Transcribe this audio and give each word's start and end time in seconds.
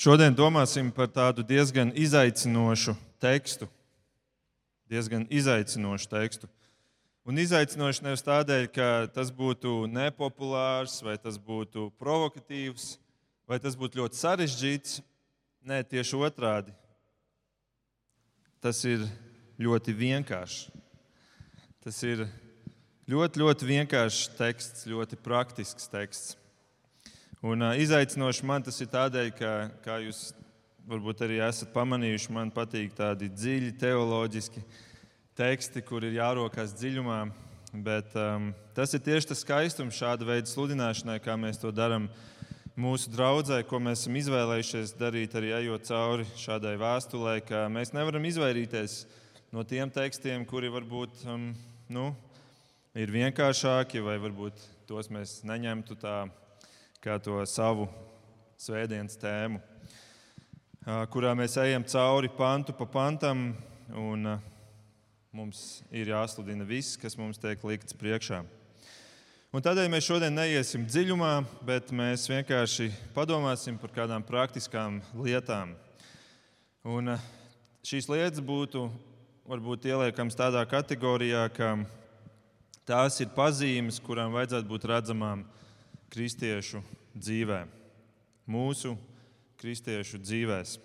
Šodien 0.00 0.32
domāsim 0.32 0.86
par 0.96 1.10
tādu 1.12 1.42
diezgan 1.44 1.90
izaicinošu 1.92 2.94
tekstu. 3.20 3.66
Diezgan 4.88 5.26
izaicinošu 5.28 6.08
tekstu. 6.08 6.48
Un 7.28 7.36
izaicinoši 7.36 8.06
nevis 8.06 8.24
tādēļ, 8.24 8.64
ka 8.72 8.86
tas 9.12 9.28
būtu 9.28 9.84
nepopulārs, 9.92 10.96
vai 11.04 11.18
tas 11.20 11.36
būtu 11.36 11.90
provokatīvs, 12.00 12.94
vai 13.44 13.60
tas 13.60 13.76
būtu 13.76 14.00
ļoti 14.00 14.22
sarežģīts. 14.22 14.96
Nē, 15.68 15.82
tieši 15.84 16.16
otrādi. 16.16 16.72
Tas 18.64 18.80
ir 18.88 19.04
ļoti 19.60 19.92
vienkāršs. 20.00 20.70
Tas 21.84 22.00
ir 22.08 22.24
ļoti, 23.04 23.44
ļoti 23.44 23.72
vienkāršs 23.76 24.26
teksts, 24.40 24.88
ļoti 24.88 25.20
praktisks 25.20 25.92
teksts. 25.92 26.39
Un, 27.40 27.62
uh, 27.64 27.72
izaicinoši 27.80 28.44
man 28.44 28.60
tas 28.60 28.76
ir 28.84 28.90
tādēļ, 28.92 29.28
ka, 29.32 29.50
kā 29.80 29.94
jūs 30.04 30.34
varbūt 30.90 31.22
arī 31.24 31.38
esat 31.40 31.70
pamanījuši, 31.72 32.32
man 32.36 32.50
patīk 32.52 32.92
tādi 32.98 33.30
dziļi 33.32 33.70
teoloģiski 33.80 34.60
teksti, 35.40 35.80
kur 35.88 36.04
ir 36.04 36.18
jārokās 36.18 36.74
dziļumā. 36.76 37.20
Bet 37.72 38.12
um, 38.18 38.50
tas 38.76 38.92
ir 38.92 39.00
tieši 39.06 39.30
tas 39.30 39.40
skaistums 39.40 39.96
šāda 39.96 40.26
veida 40.28 40.50
sludināšanai, 40.50 41.16
kā 41.24 41.36
mēs 41.40 41.62
to 41.62 41.70
darām 41.72 42.10
mūsu 42.76 43.08
draudzē, 43.14 43.62
ko 43.64 43.80
mēs 43.80 44.02
esam 44.02 44.18
izvēlējušies 44.20 44.92
darīt 44.98 45.36
arī 45.38 45.54
ejot 45.62 45.88
cauri 45.88 46.26
šādai 46.40 46.74
vēstulē, 46.80 47.38
ka 47.46 47.62
mēs 47.72 47.94
nevaram 47.96 48.26
izvairīties 48.28 48.98
no 49.54 49.64
tiem 49.64 49.88
tekstiem, 49.88 50.44
kuri 50.44 50.68
varbūt 50.76 51.24
um, 51.30 51.54
nu, 51.88 52.10
ir 52.92 53.16
vienkāršāki, 53.16 54.04
vai 54.04 54.18
varbūt 54.20 54.60
tos 54.90 55.08
mēs 55.08 55.38
neņemtu 55.48 55.96
tā 56.04 56.18
kā 57.00 57.16
to 57.16 57.38
savu 57.48 57.86
svētdienas 58.60 59.16
tēmu, 59.16 59.56
kurā 61.08 61.30
mēs 61.32 61.54
ejam 61.62 61.84
cauri 61.88 62.28
pantu 62.36 62.74
pa 62.76 62.84
pantam, 62.84 63.54
un 63.96 64.34
mums 65.32 65.80
ir 65.88 66.10
jāsludina 66.12 66.66
viss, 66.68 66.98
kas 67.00 67.16
mums 67.16 67.40
tiek 67.40 67.62
likts 67.64 67.96
priekšā. 67.96 68.42
Un 69.56 69.64
tādēļ 69.64 69.88
mēs 69.90 70.04
šodien 70.10 70.36
neiesim 70.36 70.84
dziļumā, 70.84 71.30
bet 71.66 71.88
mēs 71.88 72.26
vienkārši 72.28 72.90
padomāsim 73.16 73.80
par 73.80 73.94
kādām 73.96 74.26
praktiskām 74.26 74.98
lietām. 75.24 75.72
Un 76.84 77.14
šīs 77.80 78.10
lietas 78.12 78.44
būtu 78.44 78.84
varbūt 79.48 79.88
ieliekams 79.88 80.36
tādā 80.36 80.66
kategorijā, 80.68 81.48
ka 81.56 81.72
tās 82.84 83.16
ir 83.24 83.32
pazīmes, 83.32 84.02
kurām 84.04 84.36
vajadzētu 84.36 84.68
būt 84.68 84.86
redzamām 84.92 85.46
kristiešu 86.10 86.82
dzīvē, 87.14 87.64
mūsu 88.50 88.96
kristiešu 89.60 90.18
dzīvēs. 90.22 90.78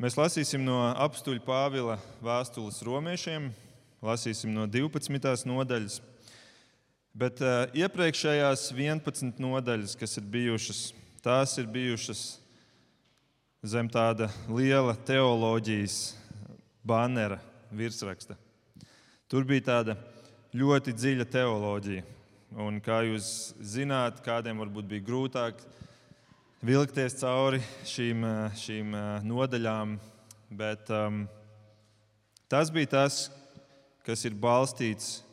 Mēs 0.00 0.16
lasīsim 0.18 0.64
no 0.64 0.78
apstuļa 1.04 1.42
Pāvila 1.44 1.98
vēstules 2.24 2.80
romiešiem, 2.86 3.50
lasīsim 4.04 4.54
no 4.56 4.64
12. 4.66 5.44
nodaļas. 5.48 6.00
Bet 7.14 7.38
uh, 7.44 7.68
iepriekšējās 7.78 8.70
11 8.74 9.38
nodaļas, 9.42 9.94
kas 10.00 10.18
ir 10.18 10.26
bijušas, 10.32 10.80
tās 11.22 11.54
ir 11.62 11.68
bijušas 11.70 12.24
zem 13.62 13.86
tāda 13.92 14.30
liela 14.48 14.96
teoloģijas 15.06 16.16
bannera 16.84 17.38
virsraksta. 17.70 18.34
Tur 19.30 19.46
bija 19.46 19.68
tāda 19.70 19.96
ļoti 20.56 20.96
dziļa 20.96 21.28
teoloģija. 21.30 22.13
Un 22.54 22.76
kā 22.78 23.00
jūs 23.02 23.50
zināt, 23.58 24.20
kādiem 24.22 24.60
varbūt 24.62 24.86
bija 24.86 25.02
grūtāk 25.02 25.58
vilkties 26.62 27.16
cauri 27.18 27.58
šīm, 27.90 28.20
šīm 28.54 28.92
nodaļām, 29.26 29.96
bet 30.54 30.92
um, 30.94 31.24
tas 32.46 32.70
bija 32.70 32.92
tas, 32.92 33.16
kas 34.06 34.22
ir 34.28 34.36
balstīts, 34.38 35.24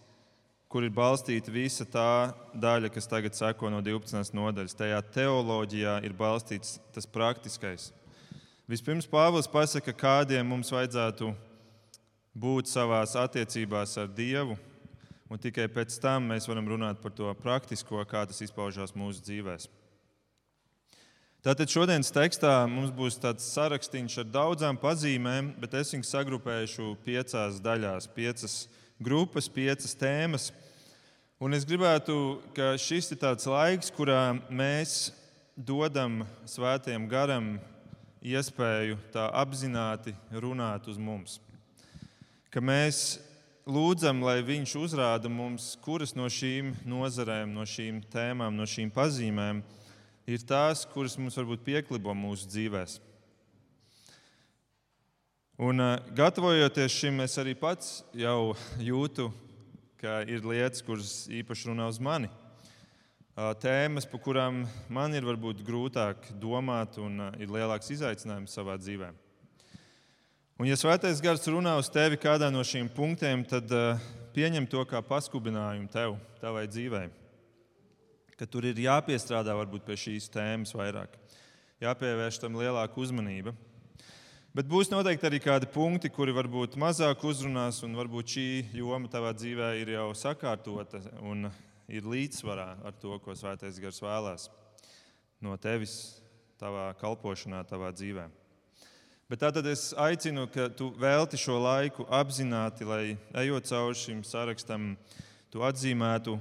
kur 0.66 0.88
ir 0.88 0.96
balstīta 0.98 1.54
visa 1.54 1.86
tā 1.86 2.34
daļa, 2.58 2.90
kas 2.90 3.06
tagad 3.12 3.38
seko 3.38 3.70
no 3.70 3.84
12. 3.86 4.34
nodaļas. 4.34 4.80
Tajā 4.82 5.04
teoloģijā 5.14 6.00
ir 6.02 6.18
balstīts 6.18 6.80
tas 6.90 7.06
praktiskais. 7.06 7.92
Vispirms 8.66 9.06
Pāvils 9.06 9.52
pasaka, 9.52 9.94
kādiem 9.94 10.50
mums 10.50 10.74
vajadzētu 10.74 11.36
būt 12.34 12.74
savās 12.74 13.14
attiecībās 13.14 13.94
ar 14.02 14.10
Dievu 14.10 14.58
un 15.32 15.40
tikai 15.40 15.70
pēc 15.72 15.96
tam 16.04 16.28
mēs 16.34 16.48
varam 16.50 16.68
runāt 16.68 17.00
par 17.00 17.14
to 17.16 17.32
praktisko, 17.40 18.04
kā 18.10 18.26
tas 18.28 18.42
izpaužās 18.44 18.92
mūsu 18.98 19.24
dzīvēm. 19.24 19.70
Tātad 21.42 21.72
šodienas 21.74 22.12
tekstā 22.14 22.52
mums 22.70 22.92
būs 22.94 23.16
tāds 23.18 23.48
sarakstīns 23.56 24.20
ar 24.22 24.28
daudzām 24.30 24.78
pazīmēm, 24.78 25.56
bet 25.58 25.74
es 25.80 25.96
viņus 25.96 26.12
sagrupēšu 26.14 26.92
piecās 27.06 27.58
daļās, 27.64 28.10
piecas 28.14 28.58
grupas, 29.02 29.48
piecas 29.50 29.96
tēmas. 29.98 30.52
Un 31.42 31.58
es 31.58 31.66
gribētu, 31.66 32.14
ka 32.54 32.76
šis 32.78 33.10
ir 33.16 33.22
tāds 33.24 33.48
laiks, 33.50 33.90
kurā 33.96 34.36
mēs 34.54 35.10
dodam 35.58 36.22
svētiem 36.46 37.08
garam 37.10 37.56
iespēju 38.22 39.00
tā 39.16 39.26
apzināti 39.42 40.14
runāt 40.30 40.86
uz 40.92 41.02
mums. 41.02 41.40
Ka 42.54 42.62
mēs 42.62 43.18
lūdzam, 43.70 44.24
lai 44.26 44.42
Viņš 44.46 44.74
uzrāda 44.80 45.30
mums, 45.30 45.76
kuras 45.84 46.16
no 46.18 46.28
šīm 46.32 46.74
nozarēm, 46.88 47.54
no 47.54 47.66
šīm 47.68 48.02
tēmām, 48.12 48.56
no 48.58 48.66
šīm 48.66 48.92
pazīmēm 48.94 49.62
ir 50.30 50.44
tās, 50.48 50.86
kuras 50.90 51.18
mums 51.20 51.38
varbūt 51.38 51.64
pieklibo 51.66 52.16
mūsu 52.18 52.50
dzīvēm. 52.50 53.00
Un, 55.62 55.78
gatavojoties 56.18 56.94
šim, 56.96 57.20
es 57.22 57.38
arī 57.38 57.54
pats 57.54 58.00
jau 58.18 58.56
jūtu, 58.82 59.28
ka 60.02 60.24
ir 60.26 60.42
lietas, 60.42 60.82
kuras 60.82 61.12
īpaši 61.30 61.70
runā 61.70 61.86
uz 61.92 62.00
mani. 62.02 62.32
Tēmas, 63.62 64.08
par 64.10 64.24
kurām 64.26 64.64
man 64.90 65.14
ir 65.14 65.28
varbūt 65.28 65.62
grūtāk 65.66 66.32
domāt 66.42 66.98
un 66.98 67.22
ir 67.38 67.54
lielāks 67.54 67.94
izaicinājums 67.94 68.58
savā 68.58 68.80
dzīvēm. 68.82 69.21
Un, 70.62 70.68
ja 70.70 70.76
svētais 70.78 71.18
gars 71.18 71.42
runā 71.50 71.72
uz 71.82 71.88
tevi 71.90 72.20
kādā 72.22 72.52
no 72.54 72.62
šīm 72.62 72.86
punktiem, 72.94 73.42
tad 73.50 73.72
uh, 73.74 73.98
pieņem 74.30 74.68
to 74.70 74.84
kā 74.86 75.00
paskubinājumu 75.02 75.88
tev, 75.90 76.20
tavai 76.38 76.68
dzīvei. 76.70 77.08
Ka 78.38 78.46
tur 78.46 78.68
ir 78.70 78.78
jāpiestrādā 78.84 79.56
varbūt 79.58 79.88
pie 79.88 79.96
šīs 79.98 80.28
tēmas 80.30 80.76
vairāk, 80.78 81.16
jāpievērš 81.82 82.38
tam 82.44 82.60
lielāka 82.62 83.02
uzmanība. 83.02 83.56
Bet 84.54 84.70
būs 84.70 84.92
noteikti 84.94 85.26
arī 85.32 85.40
kādi 85.42 85.70
punkti, 85.74 86.12
kuri 86.14 86.36
varbūt 86.38 86.78
mazāk 86.78 87.26
uzrunās, 87.26 87.80
un 87.88 87.98
varbūt 87.98 88.36
šī 88.36 88.46
joma 88.84 89.10
tavā 89.10 89.32
dzīvē 89.34 89.72
ir 89.80 89.96
jau 89.96 90.12
sakārtota 90.14 91.02
un 91.26 91.48
ir 91.90 92.06
līdzsvarā 92.06 92.68
ar 92.86 93.00
to, 93.02 93.18
ko 93.26 93.34
Svētais 93.34 93.82
Gars 93.82 94.04
vēlās 94.06 94.46
no 95.42 95.58
tevis, 95.58 96.22
tavā 96.62 96.92
kalpošanā, 97.02 97.64
tavā 97.66 97.90
dzīvēm. 97.98 98.41
Bet 99.32 99.40
tātad 99.40 99.64
es 99.72 99.94
aicinu, 99.96 100.42
ka 100.52 100.66
tu 100.76 100.90
velti 101.00 101.38
šo 101.40 101.54
laiku 101.64 102.04
apzināti, 102.12 102.84
lai 102.84 103.14
ejot 103.40 103.70
cauri 103.70 103.96
šim 103.96 104.26
sarakstam, 104.28 104.90
tu 105.48 105.64
atzīmētu 105.64 106.34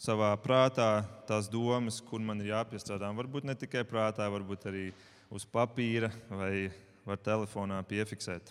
savā 0.00 0.30
prātā 0.40 1.02
tās 1.28 1.50
domas, 1.52 1.98
kur 2.00 2.24
man 2.24 2.40
ir 2.40 2.54
jāpiestrādā. 2.54 3.10
Varbūt 3.20 3.44
ne 3.44 3.52
tikai 3.60 3.84
prātā, 3.84 4.30
varbūt 4.32 4.64
arī 4.72 4.86
uz 5.28 5.44
papīra 5.44 6.08
vai 6.32 6.70
var 7.04 7.20
telefonā 7.20 7.82
piefiksēt. 7.84 8.48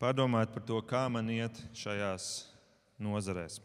Pārdomājiet 0.00 0.56
par 0.56 0.64
to, 0.64 0.80
kā 0.88 1.04
man 1.12 1.28
iet 1.36 1.60
šajās 1.76 2.32
nozarēs. 2.96 3.60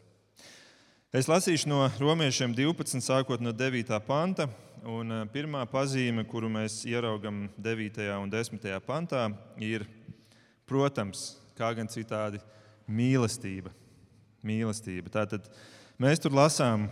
Es 1.10 1.26
lasīšu 1.26 1.66
no 1.66 1.88
romiešiem 1.98 2.52
12, 2.54 3.00
sākot 3.02 3.40
no 3.42 3.50
9. 3.50 3.88
panta. 4.06 4.44
Un 4.86 5.10
eh, 5.10 5.24
pirmā 5.34 5.64
pazīme, 5.66 6.22
kuru 6.22 6.46
mēs 6.46 6.84
ieraugam 6.86 7.48
9. 7.58 7.98
un 8.14 8.30
10. 8.30 8.68
pantā, 8.86 9.24
ir, 9.58 9.88
protams, 10.70 11.32
kā 11.58 11.72
gan 11.74 11.90
citādi, 11.90 12.38
mīlestība. 12.86 13.74
mīlestība. 14.46 15.10
Tātad 15.10 15.50
mēs 15.98 16.22
tur 16.22 16.30
lasām 16.30 16.86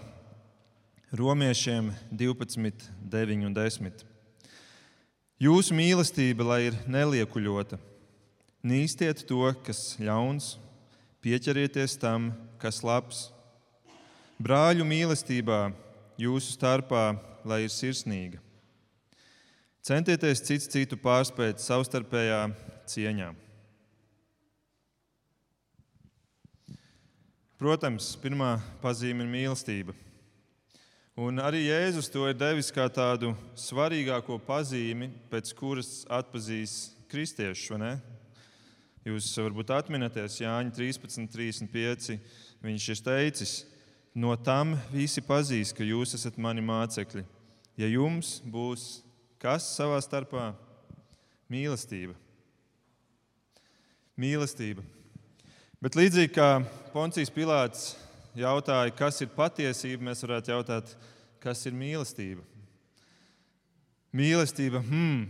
romiešiem 1.15 1.94
12, 2.11 2.91
9 3.06 3.47
un 3.47 3.55
10. 3.55 4.05
Jūsu 5.38 5.79
mīlestība, 5.79 6.43
lai 6.43 6.61
ir 6.73 6.82
neliekuļota, 6.91 7.79
nīstiet 8.67 9.29
to, 9.31 9.47
kas 9.62 9.94
ļauns, 10.03 10.56
pieķerieties 11.23 12.00
tam, 12.03 12.32
kas 12.59 12.82
labs. 12.82 13.29
Brāļu 14.38 14.85
mīlestībā 14.87 15.73
jūsu 16.14 16.52
starpā 16.55 17.17
lai 17.49 17.64
ir 17.64 17.73
sirsnīga. 17.75 18.38
Centieties 19.82 20.43
cits 20.44 20.69
citu 20.70 20.99
pārspēt 21.00 21.62
savstarpējā 21.62 22.43
cieņā. 22.90 23.32
Protams, 27.58 28.12
pirmā 28.23 28.58
pazīme 28.82 29.25
ir 29.25 29.32
mīlestība. 29.32 29.94
Un 31.19 31.41
arī 31.43 31.64
Jēzus 31.64 32.06
to 32.14 32.29
ir 32.31 32.37
devis 32.38 32.69
kā 32.70 32.84
tādu 32.94 33.32
svarīgāko 33.58 34.37
pazīmi, 34.46 35.08
pēc 35.32 35.50
kuras 35.58 36.05
atpazīs 36.06 36.93
kristiešus. 37.11 37.99
Jūs 39.08 39.32
varbūt 39.41 39.73
atminaties 39.75 40.38
Jāņa 40.44 40.76
13, 40.76 41.26
35. 41.32 42.20
Viņš 42.62 42.87
ir 42.94 43.02
teicis, 43.08 43.56
no 44.14 44.34
tam 44.37 44.76
visi 44.93 45.22
pazīs, 45.25 45.72
ka 45.75 45.87
jūs 45.87 46.14
esat 46.19 46.38
mani 46.40 46.64
mācekļi. 46.64 47.25
Ja 47.78 47.88
jums 47.90 48.38
būs 48.43 49.02
kas 49.38 49.66
savā 49.76 50.00
starpā? 50.02 50.50
Mīlestība. 51.49 52.16
Mīlestība. 54.19 54.82
Bet 55.78 55.94
līdzīgi 55.94 56.34
kā 56.34 56.49
Poncijas 56.90 57.31
Pilārs 57.31 57.93
jautāja, 58.34 58.90
kas 58.99 59.22
ir 59.22 59.31
patiesība, 59.32 60.08
mēs 60.10 60.25
varētu 60.26 60.52
jautāt, 60.52 60.90
kas 61.43 61.62
ir 61.70 61.76
mīlestība. 61.78 62.43
Mīlestība, 64.19 64.82
hmm, 64.82 65.28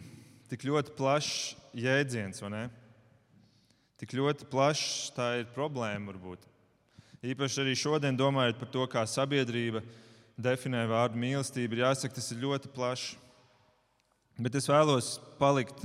tik 0.49 0.65
ļoti 0.65 0.97
plašs 0.97 1.53
jēdziens, 1.77 2.41
vai 2.41 2.53
ne? 2.55 2.65
Tik 4.01 4.15
ļoti 4.17 4.49
plašs 4.49 5.13
tā 5.17 5.33
ir 5.43 5.51
problēma, 5.53 6.15
varbūt. 6.15 6.48
Īpaši 7.19 7.65
arī 7.65 7.73
šodien 7.75 8.15
domājot 8.15 8.61
par 8.61 8.69
to, 8.71 8.85
kā 8.87 9.03
sabiedrība 9.11 9.83
definē 10.39 10.85
vārdu 10.87 11.19
mīlestību, 11.19 11.75
ir 11.75 11.83
jāsaka, 11.83 12.15
tas 12.15 12.31
ir 12.31 12.45
ļoti 12.45 12.71
plašs. 12.71 13.17
Bet 14.39 14.55
es 14.55 14.69
vēlos 14.71 15.17
palikt 15.41 15.83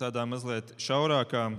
tādā 0.00 0.24
mazliet 0.24 0.72
šaurākā 0.80 1.50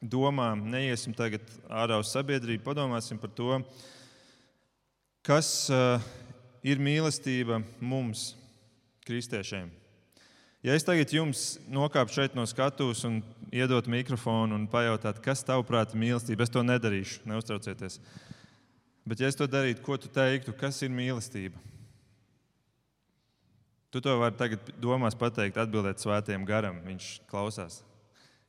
domām. 0.00 0.64
Neiesim 0.72 1.12
tagad 1.16 1.44
ārā 1.68 2.00
uz 2.00 2.14
sabiedrību, 2.16 2.64
padomāsim 2.64 3.20
par 3.20 3.32
to, 3.36 3.60
kas 5.24 5.68
uh, 5.68 6.00
ir 6.64 6.80
mīlestība 6.80 7.60
mums, 7.84 8.30
kristiešiem. 9.04 9.68
Ja 10.64 10.72
es 10.72 10.86
tagad 10.86 11.10
jums 11.12 11.58
nokāptu 11.68 12.16
šeit 12.16 12.36
no 12.36 12.46
skatuves 12.48 13.02
un 13.04 13.18
iedotu 13.52 13.92
mikrofonu 13.92 14.56
un 14.56 14.64
pajautātu, 14.72 15.20
kas 15.26 15.44
tavuprāt 15.44 15.92
ir 15.92 16.00
mīlestība, 16.00 16.46
es 16.46 16.52
to 16.52 16.62
nedarīšu, 16.64 17.26
neuztraucieties. 17.28 17.98
Bet, 19.04 19.20
ja 19.20 19.28
es 19.28 19.36
to 19.36 19.44
darītu, 19.44 19.82
ko 19.84 19.98
tu 20.00 20.08
teiktu, 20.08 20.54
kas 20.56 20.80
ir 20.80 20.88
mīlestība? 20.88 21.60
Tu 23.92 24.00
to 24.02 24.14
vari 24.18 24.34
tagad 24.40 24.72
domās 24.80 25.14
pateikt, 25.14 25.60
atbildēt 25.60 26.00
svētajam 26.00 26.48
garam. 26.48 26.80
Viņš 26.88 27.10
klausās. 27.28 27.82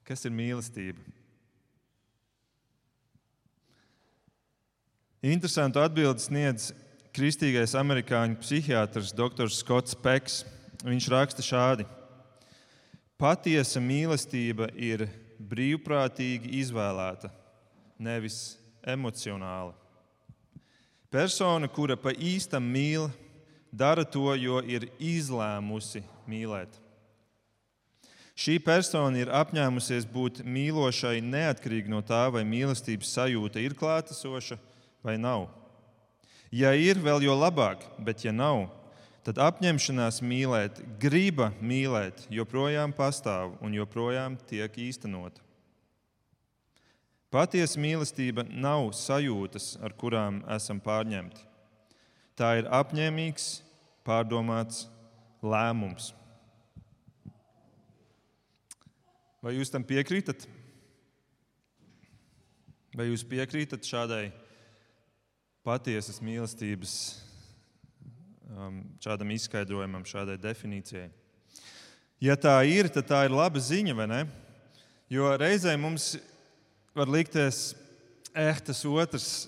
Kas 0.07 0.23
ir 0.25 0.31
mīlestība? 0.33 1.03
Interesantu 5.25 5.83
atbildi 5.83 6.23
sniedz 6.23 6.71
kristīgais 7.13 7.75
amerikāņu 7.77 8.39
psihiatrs 8.39 9.11
dr. 9.17 9.51
Skots 9.51 9.99
Peks. 9.99 10.45
Viņš 10.85 11.11
raksta 11.11 11.45
šādi: 11.45 11.85
Patiesa 13.15 13.79
mīlestība 13.79 14.67
ir 14.75 15.05
brīvprātīgi 15.39 16.51
izvēlēta, 16.59 17.29
nevis 17.95 18.57
emocionāla. 18.83 19.71
Persona, 21.07 21.69
kura 21.71 21.95
pa 21.95 22.11
īstam 22.11 22.65
mīl, 22.67 23.07
dara 23.71 24.03
to, 24.03 24.33
jo 24.35 24.59
ir 24.67 24.89
izlēmusi 24.99 26.03
mīlēt. 26.27 26.81
Šī 28.35 28.57
persona 28.59 29.21
ir 29.21 29.31
apņēmusies 29.31 30.03
būt 30.11 30.41
mīlošai 30.43 31.21
neatkarīgi 31.23 31.87
no 31.87 32.01
tā, 32.03 32.25
vai 32.35 32.43
mīlestības 32.43 33.13
sajūta 33.15 33.63
ir 33.63 33.77
klātesoša 33.79 34.59
vai 35.07 35.15
nav. 35.15 35.47
Ja 36.51 36.73
ir, 36.75 36.99
vēl 36.99 37.23
jo 37.23 37.35
labāk, 37.39 37.87
bet 38.03 38.27
ja 38.27 38.35
nav, 38.35 38.67
tad 39.25 39.39
apņemšanās 39.41 40.21
mīlēt, 40.21 40.83
griba 41.01 41.49
mīlēt, 41.57 42.27
joprojām 42.29 42.93
pastāv 42.93 43.55
un 43.65 43.73
joprojām 43.73 44.37
tiek 44.49 44.77
īstenota. 44.77 45.41
Patiesa 47.33 47.81
mīlestība 47.81 48.45
nav 48.47 48.91
sajūtas, 48.95 49.73
ar 49.83 49.95
kurām 49.97 50.43
esam 50.55 50.77
pārņemti. 50.79 51.41
Tā 52.37 52.51
ir 52.61 52.69
apņēmīgs, 52.71 53.47
pārdomāts 54.05 54.85
lēmums. 55.43 56.13
Vai 59.41 59.57
jūs 59.57 59.73
tam 59.73 59.83
piekrītat? 59.85 60.45
Vai 62.95 63.09
jūs 63.09 63.25
piekrītat 63.27 63.83
šādai 63.83 64.29
patiesas 65.65 66.21
mīlestības 66.23 66.95
šādam 69.03 69.31
izskaidrojumam, 69.35 70.05
šādai 70.07 70.37
definīcijai. 70.41 71.09
Ja 72.23 72.37
tā 72.39 72.55
ir, 72.69 72.89
tad 72.89 73.09
tā 73.09 73.23
ir 73.27 73.35
laba 73.35 73.59
ziņa, 73.59 73.95
vai 73.97 74.07
ne? 74.07 74.21
Jo 75.11 75.33
reizē 75.37 75.75
mums 75.77 76.15
var 76.95 77.11
likties, 77.11 77.75
eh, 78.33 78.59
tas 78.65 78.85
otrs, 78.85 79.47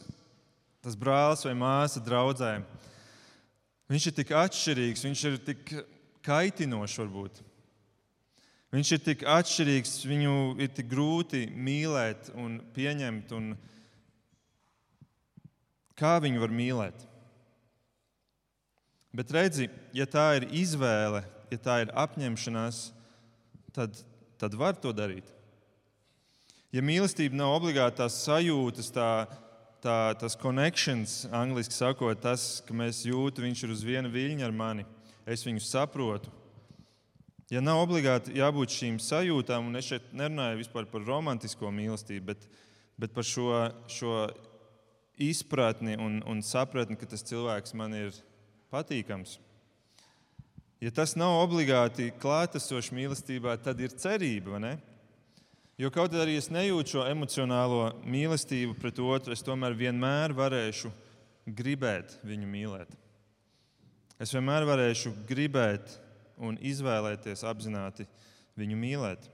tas 0.83 0.95
brālis 0.95 1.45
vai 1.47 1.55
māsa 1.57 2.03
draudzē, 2.03 2.61
viņš 3.89 4.07
ir 4.07 4.17
tik 4.19 4.33
atšķirīgs, 4.35 5.05
viņš 5.07 5.23
ir 5.29 5.38
tik 5.38 5.73
kaitinošs 6.27 6.99
varbūt. 6.99 7.44
Viņš 8.75 8.89
ir 8.91 8.99
tik 8.99 9.21
atšķirīgs, 9.23 9.94
viņu 10.03 10.33
ir 10.59 10.71
tik 10.75 10.89
grūti 10.91 11.45
mīlēt 11.55 12.33
un 12.35 12.59
pieņemt. 12.75 13.31
Un 13.38 13.53
kā 15.95 16.17
viņu 16.19 16.44
var 16.44 16.51
mīlēt? 16.51 17.05
Bet 19.15 19.31
redzi, 19.31 19.69
ja 19.95 20.06
tā 20.09 20.33
ir 20.39 20.48
izvēle, 20.56 21.24
ja 21.51 21.57
tā 21.62 21.81
ir 21.83 21.94
apņemšanās, 21.95 22.81
tad, 23.75 23.95
tad 24.39 24.56
var 24.59 24.75
to 24.80 24.92
darīt. 24.95 25.30
Ja 26.75 26.83
mīlestība 26.83 27.38
nav 27.39 27.54
obligāti 27.56 28.01
tās 28.01 28.18
sajūtas, 28.25 28.89
tā, 28.92 29.12
tā, 29.83 29.98
tas 30.19 30.36
connections, 30.39 31.21
angļuiski 31.31 31.77
sakot, 31.77 32.19
tas, 32.21 32.59
ka 32.68 32.75
mēs 32.75 33.06
jūtam, 33.07 33.48
viņš 33.48 33.63
ir 33.63 33.74
uz 33.74 33.86
viena 33.88 34.12
viļņa 34.12 34.45
ar 34.50 34.56
mani, 34.56 34.86
es 35.25 35.45
viņu 35.48 35.63
saprotu. 35.63 36.33
Ja 37.48 37.62
nav 37.63 37.80
obligāti 37.86 38.36
jābūt 38.36 38.75
šīm 38.75 38.98
sajūtām, 39.00 39.69
un 39.69 39.80
es 39.80 39.88
šeit 39.88 40.09
nerunāju 40.12 40.59
vispār 40.59 40.89
par 40.92 41.06
romantisko 41.07 41.71
mīlestību, 41.71 42.25
bet, 42.33 42.44
bet 43.00 43.13
par 43.15 43.24
šo, 43.24 43.48
šo 43.88 44.25
izpratni 45.15 45.95
un, 45.95 46.19
un 46.27 46.44
sapratni, 46.44 47.00
ka 47.00 47.07
tas 47.07 47.24
cilvēks 47.24 47.71
man 47.80 47.95
ir 47.95 48.12
patīkams. 48.73 49.37
Ja 50.77 50.91
tas 50.93 51.15
nav 51.17 51.39
obligāti 51.41 52.11
klātesošs 52.21 52.91
mīlestībā, 52.93 53.55
tad 53.65 53.79
ir 53.81 53.95
cerība. 53.97 54.59
Jo 55.77 55.89
kaut 55.94 56.13
arī 56.13 56.35
es 56.37 56.51
nejūtu 56.53 56.97
šo 56.97 57.06
emocionālo 57.09 57.95
mīlestību 58.06 58.77
pret 58.77 59.01
otru, 59.01 59.33
es 59.33 59.45
tomēr 59.45 59.77
vienmēr 59.77 60.35
varēšu 60.37 60.92
gribēt 61.57 62.19
viņu 62.25 62.49
mīlēt. 62.49 62.94
Es 64.21 64.33
vienmēr 64.33 64.68
varēšu 64.69 65.13
gribēt 65.30 65.97
un 66.37 66.57
izvēlēties 66.61 67.45
apzināti 67.45 68.06
viņu 68.57 68.77
mīlēt. 68.77 69.27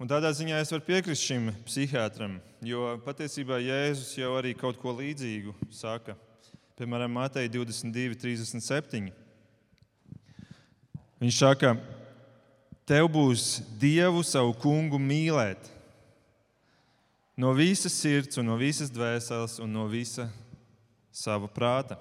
Un 0.00 0.08
tādā 0.10 0.32
ziņā 0.34 0.56
es 0.64 0.72
varu 0.72 0.88
piekrist 0.88 1.22
šim 1.28 1.52
psihiatram, 1.68 2.40
jo 2.64 2.96
patiesībā 3.04 3.60
Jēzus 3.62 4.16
jau 4.18 4.32
arī 4.40 4.56
kaut 4.58 4.80
ko 4.80 4.96
līdzīgu 4.96 5.54
saka 5.70 6.16
piemēram, 6.82 7.12
Mateja 7.14 7.46
22, 7.54 8.16
37. 8.18 9.12
Viņš 11.22 11.36
saka, 11.38 11.76
tev 12.88 13.06
būs 13.14 13.60
Dievu 13.78 14.24
savu 14.26 14.56
kungu 14.58 14.98
mīlēt 14.98 15.68
no 17.38 17.52
visas 17.54 17.94
sirds, 17.94 18.40
no 18.42 18.58
visas 18.58 18.90
dvēseles 18.90 19.60
un 19.62 19.70
no 19.70 19.86
visa 19.90 20.26
sava 21.14 21.46
prāta. 21.46 22.00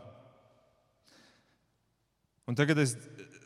Un 2.50 2.58
tagad 2.58 2.82
es 2.82 2.96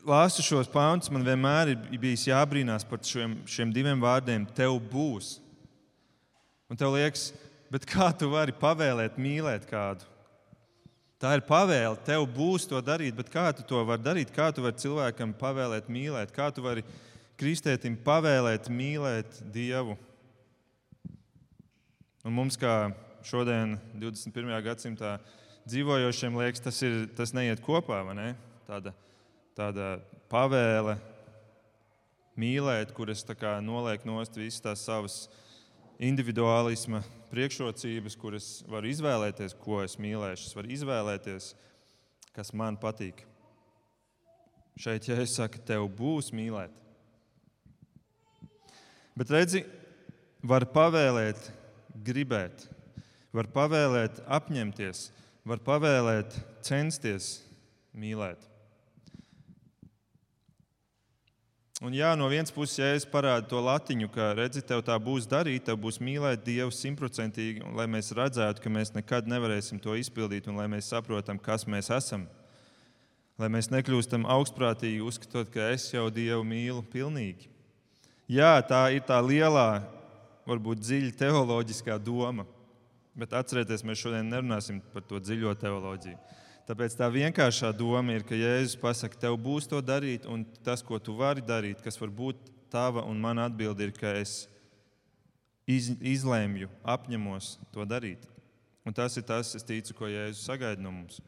lasu 0.08 0.46
šos 0.46 0.72
pāntus, 0.72 1.12
man 1.12 1.28
vienmēr 1.28 1.76
ir 1.76 2.00
bijis 2.00 2.30
jābrīnās 2.30 2.88
par 2.88 3.04
šiem, 3.04 3.42
šiem 3.44 3.76
diviem 3.76 4.00
vārdiem. 4.00 4.48
Tev 4.56 4.80
būs. 4.80 5.36
Un 6.72 6.80
tev 6.80 6.96
liekas, 6.96 7.34
kā 7.92 8.14
tu 8.16 8.32
vari 8.32 8.56
pavēlēt 8.56 9.20
mīlēt 9.20 9.68
kādu? 9.68 10.15
Tā 11.22 11.32
ir 11.38 11.46
pavēle, 11.48 11.96
tev 12.04 12.26
būs 12.36 12.66
to 12.68 12.82
darīt, 12.84 13.16
bet 13.16 13.30
kā 13.32 13.48
tu 13.56 13.64
to 13.68 13.80
vari 13.88 14.04
darīt? 14.04 14.34
Kā 14.36 14.50
tu 14.52 14.66
vari 14.66 14.76
cilvēkam 14.82 15.32
pavēlēt, 15.40 15.88
mīlēt? 15.88 16.34
Kā 16.36 16.50
tu 16.52 16.66
vari 16.66 16.84
kristētim 17.40 17.96
pavēlēt, 18.04 18.68
mīlēt 18.68 19.40
Dievu? 19.56 19.96
Un 22.26 22.36
mums, 22.36 22.58
kā 22.60 22.92
šodien, 23.26 23.78
21. 24.02 24.52
gadsimtā 24.66 25.16
dzīvojošiem, 25.70 26.36
liekas, 26.42 26.64
tas, 26.68 26.82
ir, 26.84 27.06
tas 27.16 27.32
neiet 27.38 27.64
kopā. 27.64 28.02
Ne? 28.18 28.34
Tāda, 28.68 28.92
tāda 29.58 29.90
pavēle 30.30 30.98
mīlēt, 32.36 32.92
kuras 32.98 33.24
noliek 33.64 34.04
nost 34.04 34.36
visas 34.36 34.62
tās 34.62 34.84
savas 34.84 35.18
individuālisma 36.04 37.02
priekšrocības, 37.32 38.16
kuras 38.20 38.50
varu 38.70 38.90
izvēlēties, 38.92 39.56
ko 39.62 39.82
es 39.84 39.98
mīlēšu. 40.02 40.50
Es 40.50 40.58
varu 40.58 40.72
izvēlēties, 40.76 41.52
kas 42.36 42.52
man 42.56 42.80
patīk. 42.80 43.24
Šeit, 44.80 45.08
ja 45.08 45.16
es 45.24 45.36
saku, 45.38 45.62
tev 45.64 45.88
būs 45.96 46.34
mīlēt. 46.36 46.74
Bet 49.16 49.32
redzi, 49.32 49.64
var 50.44 50.66
pavēlēt, 50.68 51.40
gribēt, 52.04 52.66
var 53.36 53.48
pavēlēt, 53.56 54.20
apņemties, 54.28 55.06
var 55.48 55.62
pavēlēt, 55.64 56.36
censties 56.66 57.38
mīlēt. 57.96 58.44
Un 61.84 61.92
jā, 61.92 62.14
no 62.16 62.30
vienas 62.32 62.54
puses, 62.56 62.78
ja 62.80 62.94
es 62.96 63.04
parādu 63.04 63.50
to 63.52 63.60
latiņu, 63.60 64.08
ka 64.14 64.30
redzi, 64.38 64.62
tev 64.64 64.80
tā 64.88 64.96
būs 64.96 65.26
darīt, 65.28 65.66
tev 65.68 65.76
būs 65.84 65.98
mīlēt 66.00 66.46
Dievu 66.46 66.72
simtprocentīgi, 66.72 67.66
lai 67.76 67.84
mēs 67.92 68.14
redzētu, 68.16 68.64
ka 68.64 68.72
mēs 68.72 68.94
nekad 68.96 69.28
nevarēsim 69.28 69.82
to 69.84 69.98
izpildīt, 70.00 70.48
un 70.48 70.56
lai 70.56 70.70
mēs 70.72 70.88
saprotam, 70.94 71.36
kas 71.36 71.68
mēs 71.68 71.92
esam. 71.92 72.24
Lai 73.36 73.50
mēs 73.52 73.68
nekļūstam 73.74 74.24
augstprātīgi, 74.24 75.04
uzskatot, 75.04 75.52
ka 75.52 75.68
es 75.74 75.90
jau 75.92 76.06
Dievu 76.16 76.48
mīlu 76.48 76.80
pilnīgi. 76.94 77.52
Jā, 78.32 78.56
tā 78.64 78.86
ir 78.96 79.04
tā 79.04 79.20
lielā, 79.20 79.84
varbūt 80.48 80.80
dziļa 80.80 81.12
teoloģiskā 81.20 82.00
doma, 82.00 82.48
bet 83.20 83.36
atcerieties, 83.36 83.84
mēs 83.84 84.00
šodien 84.00 84.32
nerunāsim 84.32 84.80
par 84.96 85.04
to 85.04 85.20
dziļo 85.20 85.52
teoloģiju. 85.60 86.16
Tāpēc 86.66 86.96
tā 86.98 87.06
vienkāršā 87.14 87.70
doma 87.78 88.16
ir, 88.16 88.24
ka 88.26 88.34
Jēzus 88.34 88.80
pasakā, 88.82 89.20
tev 89.22 89.38
būs 89.38 89.68
to 89.70 89.78
darīt, 89.86 90.26
un 90.26 90.42
tas, 90.66 90.82
ko 90.82 90.98
tu 90.98 91.14
vari 91.14 91.44
darīt, 91.46 91.84
kas 91.86 92.00
var 92.02 92.10
būt 92.10 92.50
tava 92.74 93.04
un 93.06 93.20
mana 93.22 93.46
atbilde, 93.46 93.86
ir, 93.86 93.94
ka 93.94 94.16
es 94.18 94.48
iz, 95.70 95.92
izlēmju, 96.02 96.72
apņemos 96.82 97.52
to 97.76 97.86
darīt. 97.86 98.26
Un 98.86 98.98
tas 98.98 99.14
ir 99.18 99.26
tas, 99.30 99.54
es 99.58 99.66
ticu, 99.66 99.94
ko 99.98 100.10
Jēzus 100.10 100.42
sagaida 100.50 100.82
no 100.82 100.90
mums. 100.94 101.22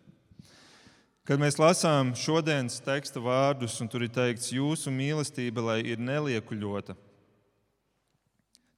Kad 1.27 1.41
mēs 1.41 1.59
lasām 1.61 2.15
šodienas 2.17 2.79
teksta 2.81 3.21
vārdus, 3.21 3.77
un 3.83 3.89
tur 3.91 4.07
ir 4.07 4.13
teikts, 4.15 4.53
jūsu 4.55 4.89
mīlestība, 4.95 5.61
lai 5.69 5.79
ir 5.85 6.01
neliekuļota, 6.01 6.97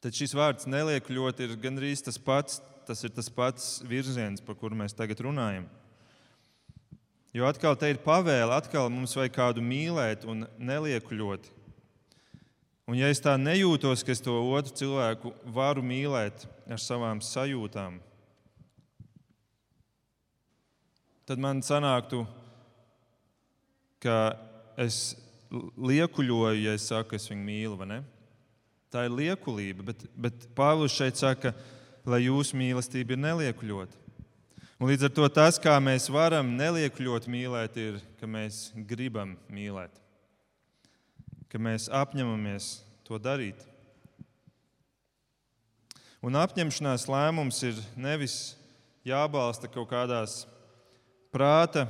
tad 0.04 0.16
šis 0.16 0.36
vārds 0.36 0.68
neliekuļot 0.68 1.44
ir 1.46 1.60
gandrīz 1.62 2.04
tas 2.04 2.20
pats, 2.20 2.60
tas 2.88 3.06
ir 3.06 3.16
tas 3.16 3.30
pats 3.32 3.78
virziens, 3.88 4.44
par 4.44 4.60
kuru 4.60 4.76
mēs 4.76 4.98
tagad 4.98 5.22
runājam. 5.24 5.70
Jo 7.40 7.48
atkal 7.48 7.78
te 7.80 7.88
ir 7.88 8.02
pavēle, 8.04 8.52
atkal 8.52 8.90
mums 8.92 9.14
vajag 9.16 9.32
kādu 9.32 9.62
mīlēt 9.64 10.26
un 10.28 10.44
neliekuļot. 10.60 11.46
Un 12.92 12.98
ja 13.00 13.08
es 13.08 13.22
tā 13.24 13.38
nejūtos, 13.40 14.04
ka 14.04 14.12
es 14.12 14.20
to 14.26 14.34
otru 14.50 14.74
cilvēku 14.76 15.32
varu 15.56 15.80
mīlēt 15.86 16.44
ar 16.68 16.82
savām 16.84 17.22
sajūtām, 17.24 18.02
tad 21.30 21.40
man 21.40 21.64
sanāktu, 21.64 22.26
ka 24.04 24.18
es 24.76 25.16
liekuļoju, 25.80 26.60
ja 26.66 26.76
es 26.76 26.90
saku, 26.92 27.16
es 27.16 27.30
viņu 27.32 27.46
mīlu. 27.46 28.02
Tā 28.92 29.08
ir 29.08 29.16
liekulība, 29.16 29.88
bet, 29.94 30.04
bet 30.12 30.50
Pāvils 30.60 31.00
šeit 31.00 31.24
saka, 31.24 31.56
lai 32.04 32.26
jūsu 32.26 32.60
mīlestība 32.60 33.16
ir 33.16 33.28
neliekuļota. 33.30 34.09
Un 34.80 34.88
līdz 34.88 35.10
ar 35.10 35.12
to 35.12 35.26
tas, 35.28 35.58
kā 35.60 35.74
mēs 35.84 36.06
varam 36.08 36.54
neliekļot 36.56 37.26
mīlēt, 37.28 37.76
ir, 37.84 37.98
ka 38.16 38.28
mēs 38.32 38.70
gribam 38.88 39.34
mīlēt, 39.52 39.92
ka 41.52 41.60
mēs 41.60 41.90
apņemamies 41.92 42.70
to 43.04 43.20
darīt. 43.20 43.60
Un 46.24 46.40
apņemšanās 46.40 47.10
lēmums 47.12 47.60
ir 47.68 47.84
nevis 48.00 48.38
jābalsta 49.04 49.68
kaut 49.68 49.90
kādās 49.92 50.46
prāta, 51.36 51.84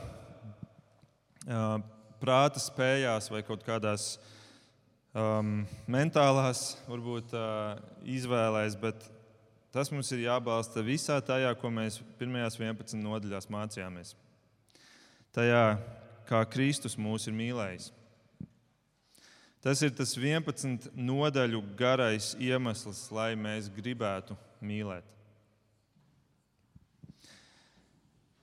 prāta 2.17 2.65
spējās 2.65 3.29
vai 3.29 3.45
kaut 3.45 3.61
kādās 3.69 4.15
um, 5.13 5.61
mentālās 5.85 6.71
varbūt, 6.89 7.37
uh, 7.37 7.77
izvēlēs, 8.17 8.81
bet 8.81 9.11
Tas 9.69 9.91
mums 9.93 10.09
ir 10.15 10.23
jābalsta 10.25 10.81
visā 10.81 11.19
tajā, 11.21 11.51
ko 11.61 11.69
mēs 11.69 11.99
pirmajās 12.17 12.57
11 12.57 12.97
nodaļās 13.03 13.49
mācījāmies. 13.53 14.15
Tajā, 15.35 15.63
kā 16.25 16.41
Kristus 16.49 16.97
mūs 16.97 17.27
ir 17.29 17.35
mīlējis. 17.37 17.91
Tas 19.61 19.81
ir 19.83 19.91
tas 19.91 20.15
11 20.15 20.87
nodaļu 20.95 21.61
garais 21.77 22.31
iemesls, 22.39 23.09
lai 23.11 23.33
mēs 23.37 23.67
gribētu 23.75 24.37
mīlēt. 24.63 25.05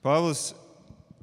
Pāvils 0.05 0.51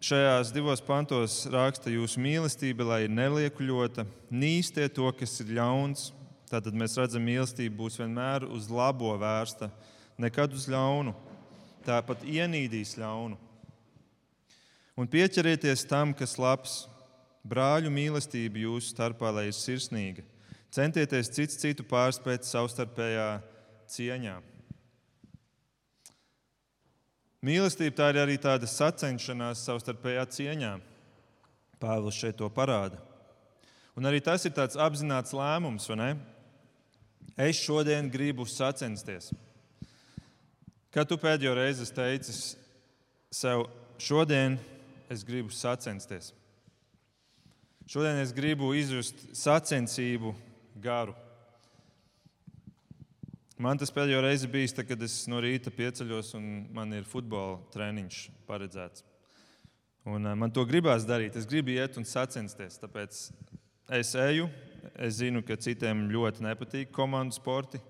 šajās 0.05 0.51
divos 0.53 0.83
pantos 0.85 1.39
raksta, 1.49 1.93
jūsu 1.95 2.21
mīlestība, 2.21 2.85
lai 2.91 2.99
ir 3.07 3.15
neliekuļota, 3.15 4.05
nīstie 4.35 4.91
to, 4.93 5.07
kas 5.17 5.39
ir 5.41 5.55
ļauns. 5.57 6.11
Tātad 6.51 6.77
mēs 6.77 6.99
redzam, 7.01 7.25
mīlestība 7.25 7.79
būs 7.79 7.97
vienmēr 8.03 8.45
uz 8.51 8.67
labo 8.69 9.15
vērsta, 9.23 9.71
nekad 10.21 10.54
uz 10.54 10.66
ļaunu. 10.71 11.14
Tāpat 11.85 12.25
ienīdīs 12.25 12.94
ļaunu. 13.00 13.37
Un 14.94 15.11
pieķerieties 15.11 15.85
tam, 15.90 16.14
kas 16.14 16.37
labs, 16.38 16.85
brāļu 17.44 17.90
mīlestība 17.92 18.62
jūsu 18.62 18.94
starpā, 18.94 19.33
lai 19.35 19.49
ir 19.50 19.56
sirsnīga. 19.59 20.25
Centieties 20.75 21.30
cits 21.35 21.59
citu 21.61 21.85
pārspēt 21.87 22.47
savstarpējā 22.47 23.28
cieņā. 23.90 24.38
Mīlestība 27.44 27.99
tā 27.99 28.11
ir 28.14 28.21
arī 28.23 28.38
tāda 28.40 28.66
sacenšanās 28.71 29.66
savstarpējā 29.66 30.25
cieņā. 30.38 30.73
Pāvils 31.83 32.16
šeit 32.16 32.38
to 32.38 32.49
parāda. 32.49 32.97
Un 33.94 34.09
arī 34.09 34.23
tas 34.25 34.47
ir 34.47 34.54
tāds 34.56 34.78
apzināts 34.80 35.35
lēmums, 35.37 35.87
vai 35.90 35.99
ne? 36.00 36.09
Es 37.37 37.61
šodien 37.61 38.09
gribu 38.11 38.47
sacensties. 38.49 39.28
Kad 40.95 41.09
tu 41.11 41.17
pēdējo 41.19 41.57
reizi 41.59 41.89
teici 41.91 42.33
sev, 43.35 43.65
šodien 43.99 44.55
es 45.11 45.25
gribu 45.27 45.51
sacensties? 45.51 46.29
Šodien 47.91 48.21
es 48.23 48.31
gribu 48.31 48.69
izjust 48.79 49.25
sacensību 49.35 50.31
garu. 50.85 51.17
Man 53.59 53.81
tas 53.83 53.91
pēdējo 53.91 54.21
reizi 54.23 54.47
bijis, 54.53 54.77
tad, 54.77 54.87
kad 54.87 55.03
es 55.03 55.17
no 55.27 55.41
rīta 55.43 55.73
pieceļos 55.75 56.31
un 56.39 56.47
man 56.77 56.95
ir 56.95 57.09
futbola 57.11 57.57
treniņš 57.75 58.21
paredzēts. 58.47 59.03
Un, 60.07 60.29
uh, 60.29 60.37
man 60.39 60.55
to 60.55 60.63
gribās 60.69 61.09
darīt. 61.09 61.35
Es 61.35 61.49
gribu 61.51 61.75
iet 61.75 61.99
un 61.99 62.07
sacensties. 62.07 62.79
Tāpēc 62.79 63.19
es 63.99 64.15
eju. 64.29 64.47
Es 64.95 65.19
zinu, 65.19 65.43
ka 65.43 65.59
citiem 65.59 66.07
ļoti 66.13 66.47
nepatīk 66.47 66.95
komandu 66.95 67.35
sporti 67.35 67.83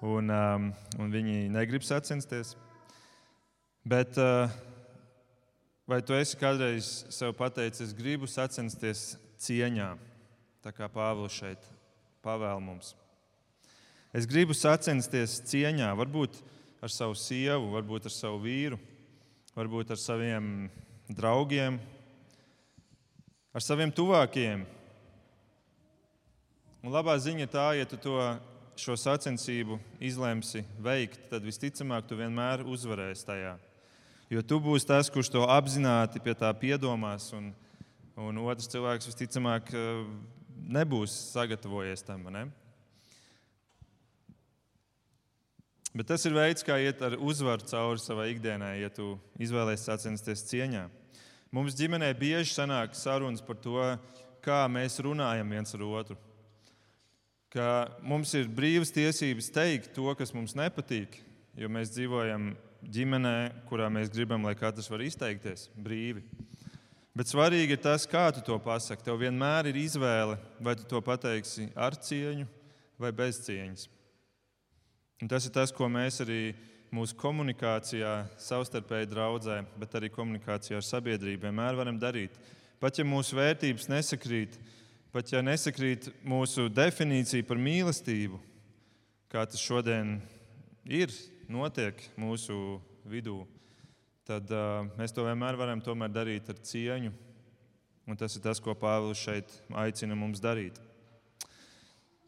un, 0.00 0.32
um, 0.32 0.70
un 0.98 1.12
viņi 1.12 1.48
negrib 1.52 1.84
sacensties. 1.84 2.54
Bet 3.84 4.16
uh, 4.20 4.52
vai 5.88 6.00
tu 6.04 6.16
esi 6.16 6.38
kādreiz 6.40 6.88
sev 7.12 7.34
pateicis, 7.36 7.90
es 7.90 7.96
gribu 7.96 8.28
sacensties 8.28 9.14
cieņā, 9.40 9.92
tā 10.64 10.72
kā 10.76 10.88
Pāvils 10.92 11.36
šeit 11.36 11.64
pavēl 12.24 12.60
mums? 12.64 12.94
Es 14.12 14.26
gribu 14.28 14.56
sacensties 14.56 15.38
cieņā, 15.46 15.92
varbūt 15.98 16.40
ar 16.82 16.92
savu 16.92 17.14
sievu, 17.14 17.70
varbūt 17.76 18.08
ar 18.08 18.14
savu 18.14 18.40
vīru, 18.42 18.80
varbūt 19.54 19.92
ar 19.92 20.00
saviem 20.00 20.68
draugiem, 21.10 21.78
ar 23.54 23.64
saviem 23.64 23.92
tuvākajiem. 23.94 24.64
Un 26.80 26.94
labā 26.94 27.16
ziņa 27.20 27.46
tā, 27.52 27.66
ja 27.76 27.84
tu 27.84 27.98
to 28.00 28.16
šo 28.80 28.96
sacensību 28.96 29.78
izlemsi 30.00 30.62
veikt, 30.80 31.20
tad 31.30 31.44
visticamāk 31.44 32.06
tu 32.08 32.16
vienmēr 32.18 32.62
uzvarēsi 32.64 33.26
tajā. 33.28 33.56
Jo 34.30 34.42
tu 34.46 34.60
būsi 34.62 34.88
tas, 34.88 35.10
kurš 35.12 35.32
to 35.34 35.42
apzināti 35.50 36.22
pie 36.22 36.32
tā 36.38 36.52
piedomās, 36.56 37.28
un, 37.36 37.50
un 38.16 38.40
otrs 38.44 38.70
cilvēks 38.70 39.10
visticamāk 39.10 39.72
eh, 39.74 40.04
nebūs 40.76 41.16
sagatavojies 41.34 42.06
tam. 42.06 42.24
Ne? 42.32 42.46
Bet 45.90 46.06
tas 46.12 46.24
ir 46.24 46.36
veids, 46.36 46.62
kā 46.62 46.78
iet 46.78 47.02
ar 47.02 47.18
uzvaru 47.18 47.66
cauri 47.66 48.00
savai 48.00 48.30
ikdienai, 48.30 48.76
ja 48.84 48.92
tu 48.94 49.16
izvēlēsies 49.42 49.88
sacensties 49.90 50.46
cieņā. 50.46 50.86
Mums 51.50 51.74
ģimenē 51.74 52.12
bieži 52.14 52.54
sanāk 52.54 52.94
sarunas 52.94 53.42
par 53.42 53.58
to, 53.58 53.82
kā 54.40 54.62
mēs 54.70 55.00
runājam 55.02 55.50
viens 55.50 55.74
ar 55.74 55.82
otru 55.88 56.16
ka 57.50 57.90
mums 58.06 58.32
ir 58.38 58.50
brīvas 58.50 58.92
tiesības 58.94 59.50
teikt 59.54 59.92
to, 59.96 60.06
kas 60.18 60.32
mums 60.36 60.54
nepatīk, 60.58 61.18
jo 61.58 61.70
mēs 61.72 61.92
dzīvojam 61.96 62.52
ģimenē, 62.80 63.36
kurā 63.68 63.90
mēs 63.92 64.12
gribam, 64.12 64.46
lai 64.46 64.54
katrs 64.58 64.88
var 64.90 65.02
izteikties 65.04 65.68
brīvi. 65.74 66.22
Bet 67.16 67.28
svarīgi 67.28 67.74
ir 67.74 67.82
tas, 67.82 68.06
kā 68.08 68.28
tu 68.32 68.42
to 68.46 68.56
pasaki. 68.62 69.02
Tev 69.04 69.18
vienmēr 69.20 69.68
ir 69.68 69.80
izvēle, 69.80 70.38
vai 70.62 70.76
tu 70.78 70.86
to 70.88 71.02
pateiksi 71.04 71.66
ar 71.74 71.98
cieņu 71.98 72.46
vai 73.02 73.10
bez 73.16 73.42
cieņas. 73.44 73.88
Un 75.20 75.28
tas 75.28 75.44
ir 75.44 75.52
tas, 75.52 75.72
ko 75.74 75.88
mēs 75.90 76.22
arī 76.24 76.54
mūsu 76.94 77.16
komunikācijā, 77.18 78.14
savstarpēji 78.40 79.10
draudzē, 79.10 79.58
bet 79.78 79.98
arī 79.98 80.08
komunikācijā 80.14 80.78
ar 80.78 80.86
sabiedrību 80.86 81.48
vienmēr 81.48 81.76
varam 81.78 81.98
darīt. 82.00 82.38
Pat 82.80 82.96
ja 82.96 83.04
mūsu 83.04 83.36
vērtības 83.36 83.90
nesakrīt, 83.90 84.56
pat 85.10 85.32
ja 85.32 85.40
nesakrīt 85.42 86.10
mūsu 86.26 86.68
definīcija 86.70 87.46
par 87.46 87.58
mīlestību, 87.58 88.38
kā 89.30 89.42
tas 89.46 89.62
šodien 89.62 90.18
ir, 90.86 91.10
notiek 91.50 91.98
mūsu 92.20 92.78
vidū, 93.10 93.40
tad 94.28 94.50
uh, 94.54 94.86
mēs 94.98 95.14
to 95.14 95.24
vienmēr 95.26 95.58
varam 95.58 95.82
darīt 96.10 96.48
ar 96.50 96.60
cieņu. 96.62 97.10
Un 98.10 98.16
tas 98.18 98.34
ir 98.34 98.42
tas, 98.42 98.58
ko 98.58 98.74
Pāvils 98.74 99.20
šeit 99.22 99.52
aicina 99.76 100.16
mums 100.18 100.40
darīt. 100.42 100.78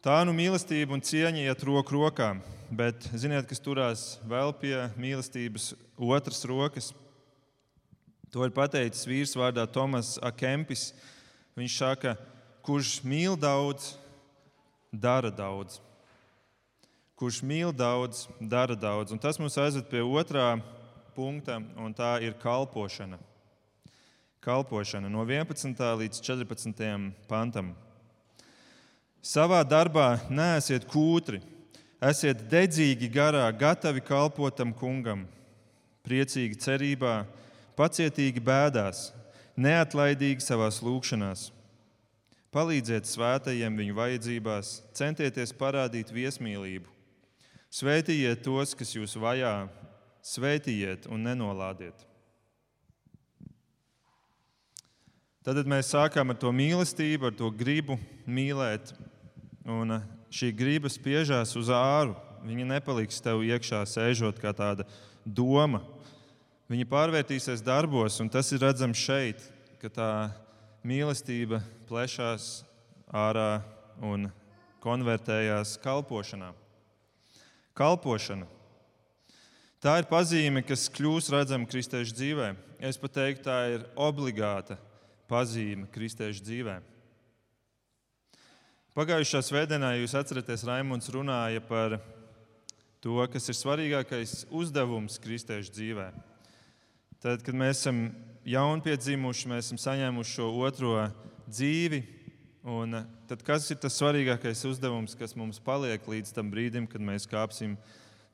Tā 0.03 0.21
nu 0.27 0.33
mīlestība 0.35 0.93
un 0.95 1.01
cieņa 1.03 1.45
iet 1.47 1.63
roku 1.63 1.95
rokā, 1.95 2.33
bet 2.71 3.07
ziniet, 3.15 3.47
kas 3.47 3.63
turās 3.63 4.03
vēl 4.27 4.51
pie 4.59 4.75
mīlestības 4.99 5.73
otras 5.95 6.43
rokas? 6.47 6.91
To 8.31 8.43
ir 8.43 8.51
pateicis 8.51 9.07
vīrs 9.07 9.35
vārdā 9.39 9.63
Tomas 9.71 10.17
Akempis. 10.19 10.89
Viņš 11.55 11.75
saka, 11.79 12.15
kurš 12.63 13.01
mīl 13.03 13.35
daudz, 13.39 13.93
dara 14.91 15.31
daudz. 15.33 15.81
Kurš 17.19 17.41
mīl 17.43 17.73
daudz, 17.75 18.25
dara 18.39 18.75
daudz. 18.75 19.11
Un 19.11 19.19
tas 19.21 19.39
mums 19.39 19.57
aizved 19.59 19.89
pie 19.91 20.01
otrā 20.03 20.55
punkta, 21.15 21.59
un 21.77 21.93
tā 21.93 22.15
ir 22.23 22.35
kalpošana. 22.41 23.19
Kalpošana 24.43 25.11
no 25.11 25.23
11. 25.27 25.75
līdz 26.01 26.19
14. 26.23 26.83
pantam. 27.29 27.71
Savā 29.23 29.61
darbā 29.63 30.17
neesiet 30.27 30.83
kūtri, 30.89 31.39
esiet 32.03 32.41
dedzīgi 32.51 33.07
garā, 33.07 33.45
gatavi 33.55 34.03
kalpot 34.03 34.57
tam 34.57 34.73
kungam, 34.75 35.23
priecīgi 36.03 36.59
cerībā, 36.59 37.21
pacietīgi 37.79 38.43
bēdās, 38.43 39.13
neatlaidīgi 39.55 40.43
savā 40.43 40.67
lūgšanās. 40.83 41.52
Palīdziet 42.53 43.09
svētajiem 43.09 43.77
viņu 43.81 43.95
vajadzībās, 43.97 44.73
centieties 44.93 45.55
parādīt 45.57 46.11
viesmīlību. 46.13 46.89
Svētījiet 47.73 48.43
tos, 48.45 48.75
kas 48.77 48.93
jūs 48.93 49.15
vajā, 49.17 49.55
svētījiet 50.21 51.07
un 51.09 51.25
nenolādiet. 51.25 52.05
Tad 55.43 55.65
mēs 55.67 55.89
sākām 55.91 56.31
ar 56.31 56.37
to 56.39 56.53
mīlestību, 56.55 57.31
ar 57.31 57.35
to 57.35 57.49
gribu 57.51 57.97
mīlēt, 58.29 58.93
Un 59.63 59.95
šī 60.27 60.51
griba 60.51 60.91
spiežās 60.91 61.55
uz 61.55 61.69
āru. 61.71 62.17
Viņa 62.43 62.65
nepaliks 62.67 63.21
tev 63.23 63.45
iekšā, 63.47 63.85
sēžot 63.87 64.41
kā 64.41 64.51
tāda 64.51 64.83
doma. 65.23 65.79
Viņa 66.67 66.87
pārvērtīsies 66.91 67.63
darbos, 67.63 68.19
un 68.19 68.27
tas 68.31 68.51
ir 68.51 68.59
redzams 68.63 68.99
šeit, 68.99 69.39
ka 69.79 69.87
tā 69.87 70.09
mīlestība 70.83 71.61
plešās 71.87 72.63
ārā 73.07 73.63
un 74.03 74.27
konvertējās 74.83 75.77
kalpošanā. 75.83 76.51
Kalpošana. 77.73 78.47
Tā 79.83 79.97
ir 79.99 80.07
pazīme, 80.07 80.63
kas 80.63 80.89
kļūst 80.91 81.31
redzama 81.33 81.67
kristiešu 81.67 82.15
dzīvē. 82.15 82.49
Es 82.83 82.99
pat 82.99 83.15
teiktu, 83.15 83.45
tā 83.47 83.59
ir 83.73 83.85
obligāta 83.99 84.77
pazīme 85.31 85.87
kristiešu 85.91 86.43
dzīvēm. 86.43 86.89
Pagājušā 88.93 89.41
svētdienā 89.41 89.95
jūs 89.97 90.13
atceraties, 90.19 90.67
Raimons 90.67 91.09
runāja 91.15 91.63
par 91.65 91.97
to, 93.01 93.17
kas 93.33 93.49
ir 93.49 93.57
svarīgākais 93.57 94.43
uzdevums 94.53 95.17
kristiešu 95.23 95.73
dzīvē. 95.73 96.11
Tad, 97.23 97.41
kad 97.41 97.55
mēs 97.57 97.81
esam 97.81 98.05
jaunpiedzimuši, 98.47 99.49
mēs 99.51 99.67
esam 99.67 99.79
saņēmuši 99.79 100.35
šo 100.37 100.49
otro 100.65 100.93
dzīvi, 101.47 102.01
un 102.67 102.99
tad 103.29 103.43
kas 103.45 103.69
ir 103.71 103.79
tas 103.83 103.95
svarīgākais 103.99 104.63
uzdevums, 104.67 105.15
kas 105.19 105.35
mums 105.39 105.61
paliek 105.63 106.03
līdz 106.07 106.33
tam 106.35 106.51
brīdim, 106.51 106.87
kad 106.91 107.03
mēs 107.03 107.27
kāpsim 107.29 107.77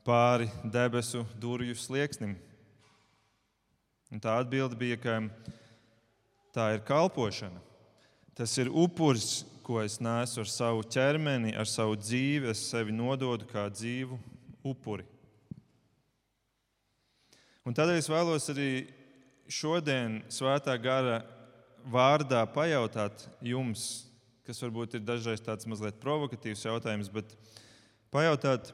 pāri 0.06 0.50
debesu 0.64 1.24
durvju 1.40 1.78
slieksnim? 1.78 2.34
Un 4.10 4.22
tā 4.22 4.40
atbilde 4.42 4.78
bija, 4.78 4.98
ka 4.98 5.20
tā 6.54 6.72
ir 6.74 6.82
kalpošana. 6.86 7.62
Tas 8.34 8.56
ir 8.58 8.70
upuris, 8.72 9.44
ko 9.62 9.78
es 9.84 10.00
nesu 10.02 10.42
ar 10.42 10.50
savu 10.50 10.82
ķermeni, 10.82 11.54
ar 11.54 11.68
savu 11.70 11.94
dzīvi, 12.00 12.50
es 12.50 12.64
sevi 12.72 12.90
nododu 12.94 13.46
kā 13.46 13.68
dzīvu 13.70 14.18
upuri. 14.66 15.06
Un 17.62 17.76
tādēļ 17.76 18.00
es 18.00 18.08
vēlos 18.10 18.48
arī 18.50 18.70
šodien 19.50 20.20
svētā 20.30 20.76
gara 20.80 21.20
vārdā 21.90 22.42
pajautāt 22.54 23.26
jums, 23.42 24.06
kas 24.46 24.62
varbūt 24.62 24.98
ir 24.98 25.06
dažreiz 25.06 25.42
tāds 25.42 25.66
mazliet 25.68 25.98
provokatīvs 26.02 26.64
jautājums, 26.66 27.10
bet 27.12 27.34
pajautāt, 28.14 28.72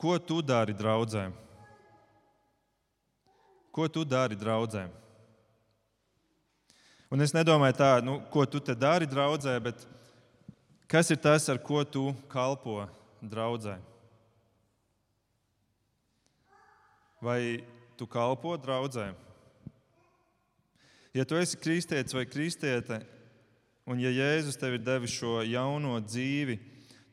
ko 0.00 0.16
tu 0.18 0.40
dari 0.42 0.74
draudzē? 0.76 1.28
Ko 3.70 3.88
tu 3.92 4.04
dari 4.08 4.38
draudzē? 4.40 4.86
Un 7.12 7.22
es 7.22 7.36
nedomāju 7.36 7.76
tā, 7.78 7.90
nu, 8.02 8.18
ko 8.32 8.48
tu 8.48 8.58
te 8.58 8.74
dari 8.74 9.06
draudzē, 9.06 9.54
bet 9.62 9.84
Kas 10.86 11.10
ir 11.10 11.18
tas, 11.18 11.48
ar 11.50 11.58
ko 11.58 11.82
tu 11.82 12.14
kalpo 12.30 12.86
draudzē? 13.18 13.74
Vai 17.18 17.66
tu 17.98 18.06
kalpo 18.06 18.54
draudzē? 18.54 19.10
Ja 21.16 21.24
tu 21.24 21.38
esi 21.40 21.56
kristietis 21.56 22.12
vai 22.12 22.26
kristiete, 22.28 22.98
un 23.88 24.00
ja 24.02 24.10
Jēzus 24.12 24.58
tev 24.60 24.74
ir 24.76 24.82
devis 24.84 25.14
šo 25.16 25.38
jauno 25.48 25.94
dzīvi, 26.04 26.58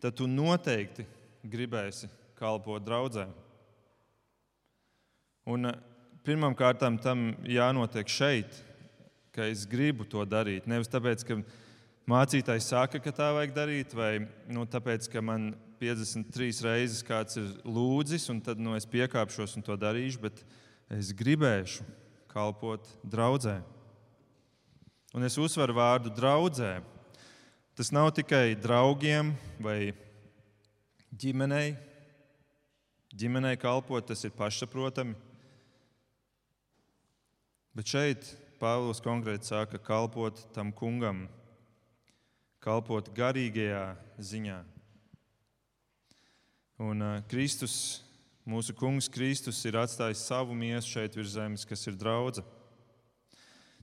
tad 0.04 0.18
tu 0.20 0.26
noteikti 0.28 1.06
gribēsi 1.48 2.10
kalpot. 2.36 2.84
Un 5.48 5.70
eh, 5.70 5.78
pirmkārt, 6.28 6.84
tam 7.00 7.30
jānotiek 7.48 8.12
šeit, 8.12 8.58
ka 9.32 9.48
es 9.48 9.64
gribu 9.64 10.04
to 10.04 10.26
darīt. 10.28 10.68
Nevis 10.68 10.92
tāpēc, 10.92 11.24
ka 11.24 11.38
mācītājs 12.12 12.68
saka, 12.74 13.00
ka 13.00 13.14
tā 13.16 13.30
vajag 13.38 13.54
darīt, 13.56 13.96
vai 13.96 14.18
nu, 14.52 14.66
tāpēc, 14.68 15.08
ka 15.14 15.24
man 15.24 15.54
53 15.80 16.60
reizes 16.68 17.08
kāds 17.08 17.40
ir 17.40 17.48
lūdzis, 17.64 18.28
un 18.36 18.44
tad 18.44 18.60
nu, 18.60 18.76
es 18.76 18.84
piekāpšos 18.84 19.56
un 19.56 19.64
to 19.64 19.80
darīšu, 19.80 20.20
bet 20.28 20.44
es 20.92 21.16
gribēšu 21.16 21.88
kalpot 22.36 22.92
draudzē. 23.08 23.62
Un 25.14 25.22
es 25.22 25.36
uzsveru 25.38 25.76
vārdu 25.78 26.10
draudzē. 26.10 26.80
Tas 27.78 27.92
nav 27.94 28.08
tikai 28.18 28.56
draugiem 28.58 29.30
vai 29.62 29.94
ģimenei. 31.14 31.76
Ģimenei 33.14 33.60
kalpot, 33.62 34.08
tas 34.10 34.26
ir 34.26 34.34
pašsaprotami. 34.34 35.14
Bet 37.78 37.94
šeit 37.94 38.26
Pāvils 38.58 39.02
konkrēti 39.04 39.50
saka, 39.50 39.78
kalpot 39.82 40.40
tam 40.56 40.72
kungam, 40.74 41.28
kalpot 42.64 43.10
garīgajā 43.14 43.84
ziņā. 44.18 44.60
Un 46.82 47.06
Kristus, 47.30 48.02
mūsu 48.50 48.74
Kungs 48.78 49.12
Kristus, 49.14 49.62
ir 49.68 49.78
atstājis 49.82 50.26
savu 50.26 50.56
miesu 50.58 50.96
šeit 50.96 51.18
virs 51.18 51.36
zemes, 51.36 51.70
kas 51.70 51.86
ir 51.86 51.98
draudzene. 52.00 52.63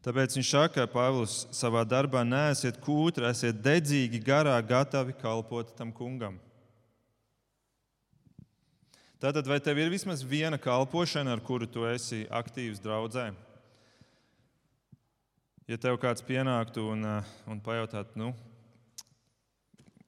Tāpēc 0.00 0.38
viņš 0.38 0.50
saka, 0.50 0.86
Pāvils 0.88 1.42
savā 1.52 1.82
darbā 1.84 2.22
neesiet 2.24 2.78
kūtri, 2.80 3.26
esiet 3.28 3.58
dedzīgi, 3.60 4.22
garā, 4.24 4.54
gatavi 4.64 5.12
kalpot 5.20 5.74
tam 5.76 5.92
kungam. 5.92 6.38
Tātad, 9.20 9.44
vai 9.44 9.60
tev 9.60 9.76
ir 9.76 9.92
vismaz 9.92 10.24
viena 10.24 10.56
kalpošana, 10.56 11.34
ar 11.36 11.44
kuru 11.44 11.68
tu 11.68 11.84
esi 11.84 12.22
aktīvs 12.32 12.80
draudzē? 12.80 13.26
Ja 15.68 15.76
tev 15.76 16.00
kāds 16.00 16.24
pienāktu 16.24 16.86
un, 16.94 17.04
un 17.44 17.60
pajautātu, 17.60 18.16
nu, 18.18 18.32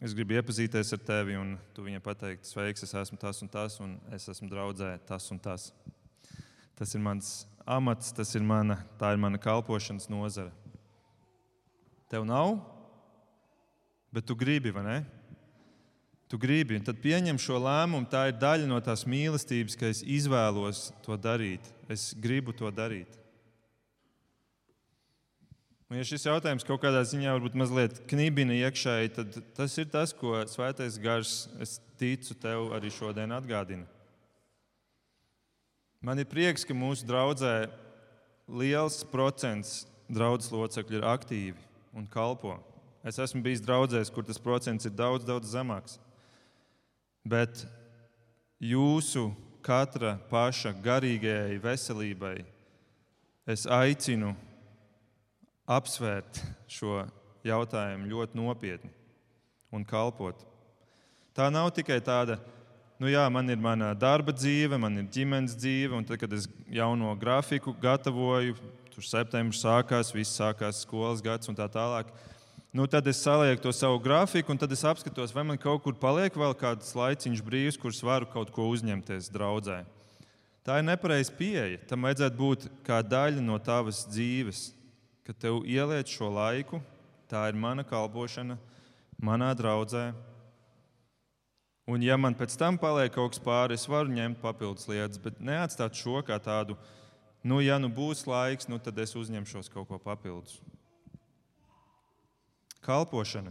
Es 0.03 0.17
gribu 0.19 0.35
iepazīties 0.35 0.89
ar 0.97 0.99
tevi, 1.07 1.37
un 1.39 1.53
tu 1.71 1.85
viņai 1.87 2.01
pateiktu, 2.03 2.49
sveiks, 2.51 2.83
es 2.83 2.91
esmu 2.99 3.15
tas 3.23 3.39
un 3.45 3.51
tas, 3.53 3.77
un 3.79 3.93
es 4.11 4.25
esmu 4.33 4.49
draudzē 4.51 4.97
tas 5.07 5.29
un 5.31 5.39
tas. 5.39 5.69
Tas 6.75 6.91
ir 6.97 7.03
mans 7.05 7.29
amats, 7.67 8.13
tas 8.15 8.35
ir 8.37 8.45
mana, 8.45 8.81
tā 9.01 9.13
ir 9.15 9.21
mana 9.21 9.41
kalpošanas 9.41 10.09
nozara. 10.13 10.53
Tev 12.13 12.27
nav, 12.29 12.59
bet 14.13 14.27
tu 14.29 14.37
gribi, 14.37 14.73
vai 14.75 14.85
ne? 14.85 14.99
Tu 16.29 16.39
gribi, 16.41 16.79
un 16.81 16.85
tad 16.85 17.01
pieņem 17.01 17.37
šo 17.41 17.59
lēmumu. 17.61 18.09
Tā 18.09 18.27
ir 18.31 18.39
daļa 18.41 18.69
no 18.69 18.79
tās 18.85 19.05
mīlestības, 19.09 19.77
ka 19.77 19.91
es 19.93 20.01
izvēlos 20.01 20.87
to 21.05 21.17
darīt. 21.21 21.67
Es 21.93 22.13
gribu 22.17 22.55
to 22.57 22.71
darīt. 22.73 23.19
Un, 25.93 25.99
ja 26.01 26.07
šis 26.09 26.25
jautājums 26.25 26.65
kaut 26.65 26.81
kādā 26.81 27.03
ziņā 27.05 27.35
varbūt 27.37 27.57
mazliet 27.61 27.99
knibina 28.09 28.57
iekšēji, 28.65 29.11
tad 29.13 29.35
tas 29.53 29.77
ir 29.77 29.91
tas, 29.93 30.15
ko 30.17 30.39
Svētais 30.49 30.97
Gars, 30.97 31.51
es 31.61 31.75
ticu, 32.01 32.33
tev 32.41 32.73
arī 32.73 32.89
šodien 32.89 33.37
atgādina. 33.37 33.85
Man 36.03 36.19
ir 36.19 36.27
prieks, 36.27 36.65
ka 36.67 36.75
mūsu 36.75 37.07
draudzē 37.07 37.69
liels 38.51 39.05
procents 39.07 39.85
draudzes 40.11 40.51
locekļu 40.51 40.99
ir 40.99 41.07
aktīvi 41.07 41.61
un 41.95 42.09
kalpo. 42.11 42.57
Es 43.07 43.21
esmu 43.23 43.43
bijis 43.45 43.63
draudzēs, 43.63 44.11
kur 44.11 44.27
tas 44.27 44.41
procents 44.43 44.87
ir 44.87 44.95
daudz, 44.99 45.23
daudz 45.27 45.53
zemāks. 45.55 46.01
Bet 47.23 47.63
jūsu 48.59 49.29
katra 49.63 50.17
paša 50.31 50.75
garīgajai 50.83 51.61
veselībai 51.63 52.37
es 53.47 53.63
aicinu 53.71 54.35
apsvērt 55.71 56.43
šo 56.71 57.05
jautājumu 57.47 58.11
ļoti 58.11 58.39
nopietni 58.39 58.91
un 59.71 59.87
kalpot. 59.87 60.43
Tā 61.33 61.47
nav 61.51 61.71
tikai 61.75 62.01
tāda, 62.05 62.41
nu 63.03 63.11
jā, 63.11 63.25
man 63.35 63.51
ir 63.51 63.59
mana 63.59 63.91
darba 63.99 64.31
dzīve, 64.31 64.79
man 64.79 65.01
ir 65.01 65.09
ģimenes 65.11 65.57
dzīve, 65.59 65.97
un 65.99 66.05
tad, 66.07 66.21
kad 66.23 66.31
es 66.37 66.47
jauno 66.71 67.17
grafiku 67.19 67.75
gatavoju, 67.83 68.55
tur 68.95 69.07
septembris 69.07 69.65
sākās, 69.65 70.13
viss 70.15 70.39
sākās 70.39 70.85
skolas 70.85 71.23
gads 71.25 71.51
un 71.51 71.59
tā 71.59 71.67
tālāk. 71.67 72.13
Nu, 72.73 72.87
tad 72.87 73.09
es 73.11 73.19
salieku 73.21 73.61
to 73.67 73.73
savu 73.75 73.99
grafiku, 74.01 74.55
un 74.55 74.61
tad 74.61 74.71
es 74.73 74.85
apskatos, 74.87 75.35
vai 75.35 75.43
man 75.45 75.59
kaut 75.61 75.83
kur 75.83 75.99
paliek 75.99 76.33
vēl 76.39 76.55
kāds 76.57 76.95
laiciņš 76.97 77.43
brīvs, 77.45 77.81
kurš 77.81 78.05
varu 78.07 78.31
kaut 78.31 78.55
ko 78.55 78.71
uzņemties 78.71 79.33
draudzē. 79.35 79.83
Tā 80.63 80.79
ir 80.79 80.87
nepareiza 80.87 81.35
pieeja. 81.35 81.83
Tam 81.91 82.07
vajadzētu 82.07 82.39
būt 82.39 82.69
kā 82.87 83.03
daļa 83.03 83.43
no 83.43 83.59
tavas 83.59 84.05
dzīves, 84.07 84.69
kad 85.27 85.43
tev 85.43 85.65
ieliec 85.67 86.07
šo 86.07 86.31
laiku. 86.31 86.79
Tā 87.27 87.49
ir 87.51 87.59
mana 87.59 87.83
kalpošana, 87.83 88.61
manā 89.19 89.51
draudzē. 89.59 90.13
Un, 91.91 92.03
ja 92.05 92.15
man 92.15 92.37
pēc 92.39 92.55
tam 92.59 92.77
paliek 92.79 93.11
kaut 93.15 93.35
kas 93.35 93.43
pāri, 93.43 93.75
es 93.75 93.89
varu 93.91 94.13
ņemt 94.15 94.39
papildus 94.43 94.87
lietas, 94.87 95.19
bet 95.23 95.41
neatstāt 95.43 95.99
šo 95.99 96.21
kā 96.23 96.39
tādu, 96.39 96.77
nu, 97.43 97.59
ja 97.59 97.81
nu 97.83 97.91
būs 97.91 98.23
laiks, 98.29 98.71
nu, 98.71 98.79
tad 98.79 99.01
es 99.03 99.17
uzņemšos 99.19 99.73
kaut 99.73 99.91
ko 99.91 99.99
papildus. 99.99 100.61
Kalpošana. 102.87 103.51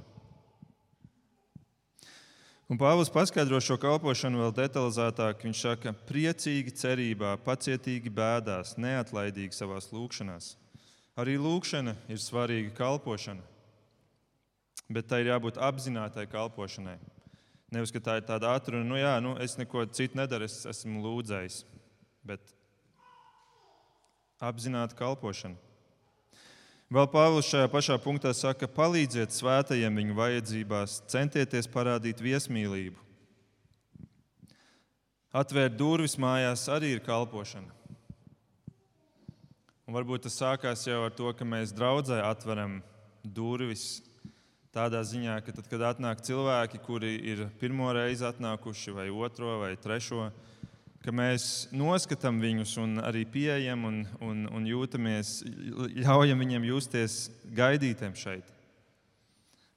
Un 2.72 2.80
Pāvils 2.80 3.12
paskaidro 3.12 3.60
šo 3.60 3.76
kalpošanu 3.76 4.46
vēl 4.46 4.54
detalizētāk. 4.56 5.42
Viņš 5.44 5.62
saka, 5.66 5.92
priecīgi 6.08 6.72
cerībā, 6.80 7.34
pacietīgi 7.44 8.08
bēdās, 8.16 8.78
neatlaidīgi 8.80 9.58
savā 9.58 9.82
lūgšanās. 9.92 10.54
Arī 11.20 11.36
lūgšana 11.36 11.98
ir 12.08 12.22
svarīga 12.24 12.72
kalpošana, 12.78 13.44
bet 14.88 15.12
tai 15.12 15.26
ir 15.26 15.34
jābūt 15.34 15.60
apzinātai 15.60 16.30
kalpošanai. 16.32 16.96
Nevis, 17.72 17.92
ka 17.96 18.02
tā 18.04 18.18
ir 18.20 18.26
tāda 18.28 18.52
atruna, 18.58 18.84
nu 18.84 18.98
jā, 19.00 19.14
nu, 19.24 19.38
es 19.40 19.56
neko 19.56 19.86
citu 19.96 20.20
nedaru, 20.20 20.44
es 20.44 20.66
esmu 20.68 21.00
lūdzējis, 21.06 21.62
bet 22.28 22.52
apzināta 24.44 24.98
kalpošana. 25.00 25.56
Vēl 26.92 27.08
Pāvils 27.08 27.48
šajā 27.48 27.70
pašā 27.72 27.96
punktā 28.04 28.34
saka, 28.36 28.68
palīdziet 28.68 29.32
svētajiem 29.32 30.02
viņu 30.02 30.18
vajadzībās, 30.18 30.98
centieties 31.08 31.70
parādīt 31.72 32.20
viesmīlību. 32.20 33.00
Atvērt 35.32 35.78
durvis 35.80 36.18
mājās 36.20 36.66
arī 36.68 36.90
ir 36.98 37.06
kalpošana. 37.06 37.72
Un 39.88 39.96
varbūt 39.96 40.26
tas 40.28 40.36
sākās 40.36 40.84
jau 40.84 41.06
ar 41.06 41.16
to, 41.16 41.32
ka 41.32 41.48
mēs 41.48 41.72
draudzē 41.72 42.20
atveram 42.28 42.82
durvis 43.24 44.02
tādā 44.72 45.02
ziņā, 45.04 45.36
ka 45.44 45.54
tad, 45.56 45.68
kad 45.68 45.84
atnāk 45.92 46.24
cilvēki, 46.24 46.80
kuri 46.86 47.12
ir 47.34 47.44
pirmo 47.60 47.92
reizi 47.96 48.24
atnākuši, 48.28 48.94
vai 48.96 49.10
otro, 49.12 49.58
vai 49.64 49.74
trešo, 49.80 50.30
ka 51.04 51.12
mēs 51.16 51.68
noskatām 51.76 52.40
viņus 52.40 52.78
un 52.80 53.02
arī 53.04 53.26
pieejam 53.28 53.84
un, 53.90 54.02
un, 54.24 54.46
un 54.48 54.68
jūtamies, 54.70 55.42
ļaujam 55.98 56.44
viņiem 56.46 56.68
justies 56.70 57.26
gaidītiem 57.58 58.16
šeit. 58.16 58.48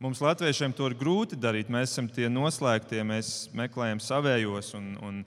Mums, 0.04 0.20
latviešiem, 0.20 0.74
to 0.76 0.90
ir 0.90 0.98
grūti 1.00 1.38
darīt. 1.40 1.70
Mēs 1.72 1.94
esam 1.94 2.10
tie 2.12 2.28
noslēgtie, 2.28 2.98
mēs 3.06 3.48
meklējam 3.56 4.02
savējos 4.02 4.74
un, 4.76 4.90
un 5.00 5.20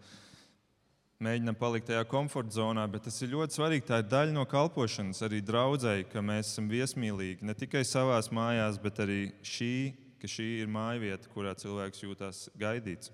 mēģinam 1.23 1.57
palikt 1.57 1.89
tajā 1.89 2.03
komforta 2.09 2.59
zonā, 2.59 2.83
bet 2.91 3.07
tas 3.07 3.17
ir 3.23 3.31
ļoti 3.33 3.57
svarīgi. 3.57 3.85
Tā 3.89 4.01
ir 4.01 4.09
daļa 4.11 4.35
no 4.35 4.43
kalpošanas, 4.49 5.23
arī 5.25 5.41
draudzēji, 5.45 6.09
ka 6.11 6.23
mēs 6.25 6.51
esam 6.51 6.69
viesmīlīgi 6.71 7.47
ne 7.47 7.55
tikai 7.57 7.83
savā 7.87 8.19
mājās, 8.35 8.77
bet 8.81 9.01
arī 9.05 9.21
šī, 9.45 9.73
ka 10.21 10.29
šī 10.29 10.49
ir 10.63 10.69
māja 10.71 11.01
vieta, 11.01 11.31
kurā 11.33 11.55
cilvēks 11.57 12.03
jūtas 12.05 12.43
gaidīts. 12.59 13.13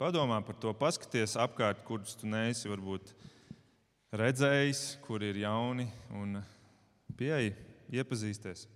Padomā 0.00 0.40
par 0.44 0.58
to, 0.60 0.72
paskaties 0.76 1.36
apkārt, 1.40 1.84
kurus 1.86 2.16
tu 2.18 2.28
neesi 2.28 2.68
varbūt 2.68 3.14
redzējis, 4.18 4.84
kur 5.06 5.22
ir 5.22 5.38
jauni 5.44 5.86
un 6.18 6.40
pieeja, 7.16 7.54
iepazīsties. 7.94 8.66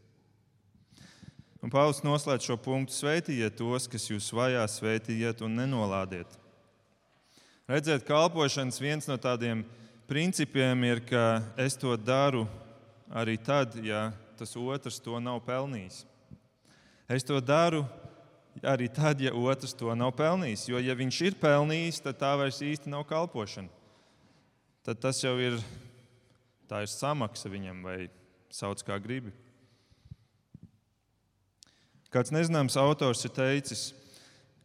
Un 1.58 1.72
Pāvils 1.74 2.04
noslēdz 2.06 2.46
šo 2.46 2.56
punktu: 2.62 2.94
Sveitiet 2.94 3.56
tos, 3.58 3.88
kas 3.90 4.06
jūs 4.06 4.30
vajā, 4.30 4.62
sveitiet 4.70 5.42
un 5.42 5.58
nenolādiet. 5.58 6.37
Redzēt, 7.68 8.06
kalpošanas 8.08 8.78
viens 8.80 9.04
no 9.04 9.18
tādiem 9.20 9.60
principiem 10.08 10.86
ir, 10.88 11.02
ka 11.04 11.42
es 11.60 11.74
to 11.76 11.92
daru 12.00 12.46
arī 13.12 13.34
tad, 13.36 13.74
ja 13.84 14.06
tas 14.40 14.56
otrs 14.56 14.96
to 15.04 15.18
nav 15.20 15.42
pelnījis. 15.44 15.98
Es 17.12 17.26
to 17.28 17.36
daru 17.44 17.82
arī 18.64 18.88
tad, 18.88 19.20
ja 19.20 19.34
otrs 19.36 19.76
to 19.76 19.92
nav 19.92 20.14
pelnījis. 20.16 20.64
Jo, 20.70 20.80
ja 20.80 20.96
viņš 20.96 21.20
ir 21.28 21.36
pelnījis, 21.42 22.00
tad 22.06 22.16
tā 22.22 22.32
vairs 22.40 22.62
īsti 22.64 22.88
nav 22.88 23.04
kalpošana. 23.10 23.68
Tad 24.88 25.04
tas 25.04 25.20
jau 25.20 25.36
ir, 25.36 25.60
ir 26.72 26.88
samaksa 26.88 27.52
viņam, 27.52 27.84
vai 27.84 27.98
sauc 28.48 28.80
kā 28.80 28.96
gribi. 28.96 29.34
Kāds 32.08 32.32
nezināms 32.32 32.80
autors 32.80 33.28
ir 33.28 33.36
teicis, 33.36 33.90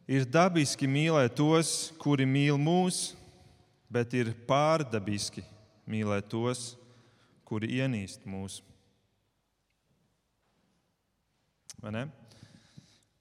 ir 0.07 0.25
dabiski 0.27 0.87
mīlēt 0.89 1.35
tos, 1.37 1.93
kuri 2.01 2.25
mīl 2.27 2.59
mūs, 2.59 3.13
bet 3.91 4.13
ir 4.17 4.33
pārdabiski 4.47 5.43
mīlēt 5.89 6.29
tos, 6.31 6.73
kuri 7.47 7.79
ienīst 7.79 8.23
ne? 11.91 12.07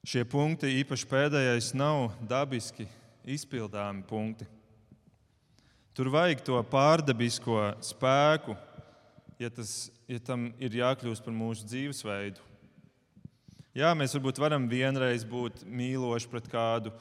Šie 0.03 0.23
punkti, 0.27 0.71
īpaši 0.81 1.07
pēdējais, 1.07 1.71
nav 1.79 2.11
dabiski 2.27 2.87
izpildāmi 3.23 4.03
punkti. 4.07 4.47
Tur 5.95 6.09
vajag 6.11 6.41
to 6.43 6.57
pārdabisko 6.67 7.59
spēku, 7.85 8.55
ja, 9.39 9.51
tas, 9.53 9.91
ja 10.09 10.19
tam 10.19 10.49
ir 10.59 10.79
jākļūst 10.79 11.23
par 11.23 11.35
mūsu 11.35 11.67
dzīvesveidu. 11.69 12.52
Jā, 13.73 13.89
mēs 13.97 14.13
varbūt 14.13 14.37
varam 14.37 14.67
vienreiz 14.69 15.23
būt 15.25 15.63
mīloši 15.65 16.29
pret 16.29 16.45
kādu, 16.51 16.91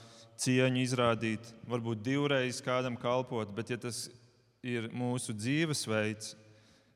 cieņu 0.40 0.80
izrādīt, 0.80 1.50
varbūt 1.68 2.00
divreiz 2.00 2.62
kādam 2.64 2.96
kalpot, 2.96 3.50
bet 3.52 3.74
ja 3.74 3.76
tas 3.76 4.06
ir 4.64 4.88
mūsu 4.96 5.34
dzīvesveids, 5.36 6.32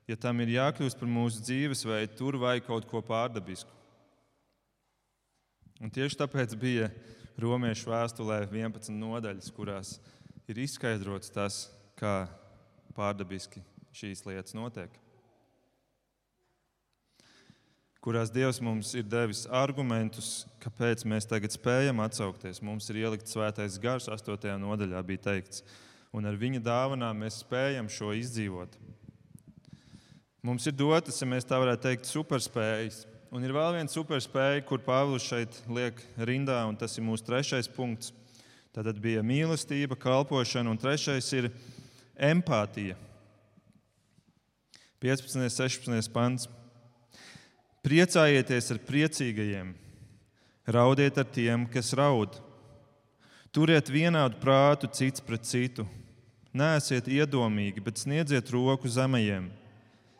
ja 0.08 0.16
tam 0.16 0.40
ir 0.40 0.54
jākļūst 0.54 0.96
par 0.96 1.12
mūsu 1.12 1.44
dzīvesveidu, 1.44 2.16
tur 2.16 2.40
vajag 2.40 2.64
kaut 2.70 2.88
ko 2.88 3.04
pārdabisku. 3.04 3.68
Un 5.84 5.92
tieši 5.92 6.22
tāpēc 6.24 6.56
bija 6.56 6.88
Romiešu 7.36 7.90
vēstulē 7.92 8.46
11 8.48 8.96
nodaļas, 8.96 9.52
kurās 9.52 9.98
ir 10.48 10.64
izskaidrots 10.64 11.28
tas, 11.34 11.66
kā 12.00 12.22
pārdabiski 12.96 13.60
šīs 13.92 14.24
lietas 14.24 14.56
notiek. 14.56 14.88
Kurās 18.06 18.30
Dievs 18.30 18.60
mums 18.62 18.92
ir 18.94 19.02
devis 19.10 19.42
argumentus, 19.50 20.44
kāpēc 20.62 21.02
mēs 21.10 21.26
tagad 21.26 21.50
spējam 21.50 21.98
atsaukties. 22.04 22.62
Mums 22.62 22.86
ir 22.92 23.00
ielikts 23.02 23.34
svētais 23.34 23.80
gars, 23.82 24.06
8. 24.06 24.54
nodaļā 24.62 25.02
bija 25.08 25.24
teikts, 25.24 25.64
un 26.14 26.30
ar 26.30 26.38
viņa 26.38 26.62
dāvanām 26.62 27.18
mēs 27.26 27.42
spējam 27.42 27.90
šo 27.90 28.12
izdzīvot. 28.14 28.78
Mums 30.46 30.70
ir 30.70 30.78
dotas, 30.78 31.18
ja 31.18 31.26
mēs 31.26 31.48
tā 31.50 31.58
varētu 31.58 31.88
teikt, 31.88 32.06
superspējas 32.06 33.02
Un 33.34 33.42
ir 33.42 33.50
vēl 33.52 33.74
viena 33.74 33.90
superspēja, 33.90 34.62
kur 34.64 34.80
Pāvils 34.80 35.24
šeit 35.26 35.56
liek 35.68 35.98
rindā, 36.28 36.60
un 36.64 36.76
tas 36.78 36.94
ir 36.96 37.04
mūsu 37.04 37.26
trešais 37.26 37.66
punkts. 37.68 38.12
Tad 38.72 38.88
bija 39.02 39.24
mīlestība, 39.26 39.96
kalpošana, 39.98 40.70
un 40.70 40.78
trešais 40.78 41.26
ir 41.34 41.50
empātija. 42.16 42.96
15. 45.02 45.36
un 45.36 45.50
16. 45.52 46.12
pants. 46.14 46.46
Priecājieties 47.86 48.72
ar 48.74 48.78
priecīgajiem, 48.82 49.68
raudiet 50.74 51.18
ar 51.22 51.26
tiem, 51.30 51.68
kas 51.70 51.92
raud. 51.94 52.34
Turiet 53.54 53.86
vienādu 53.94 54.40
prātu 54.42 54.88
cits 54.90 55.22
pret 55.22 55.44
citu. 55.46 55.84
Nēsiet 56.50 57.06
iedomīgi, 57.06 57.78
bet 57.84 58.00
sniedziet 58.02 58.50
roku 58.50 58.90
zemajiem. 58.90 59.46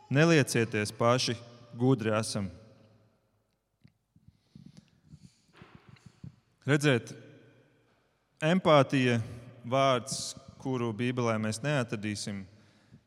Neliecieties 0.07 0.93
paši 0.95 1.35
gudri 1.75 2.13
esam. 2.15 2.47
Redziet, 6.67 7.11
empātija 8.39 9.17
vārds, 9.67 10.37
kuru 10.63 10.93
Bībelē 10.95 11.35
mēs 11.43 11.59
neatradīsim, 11.65 12.45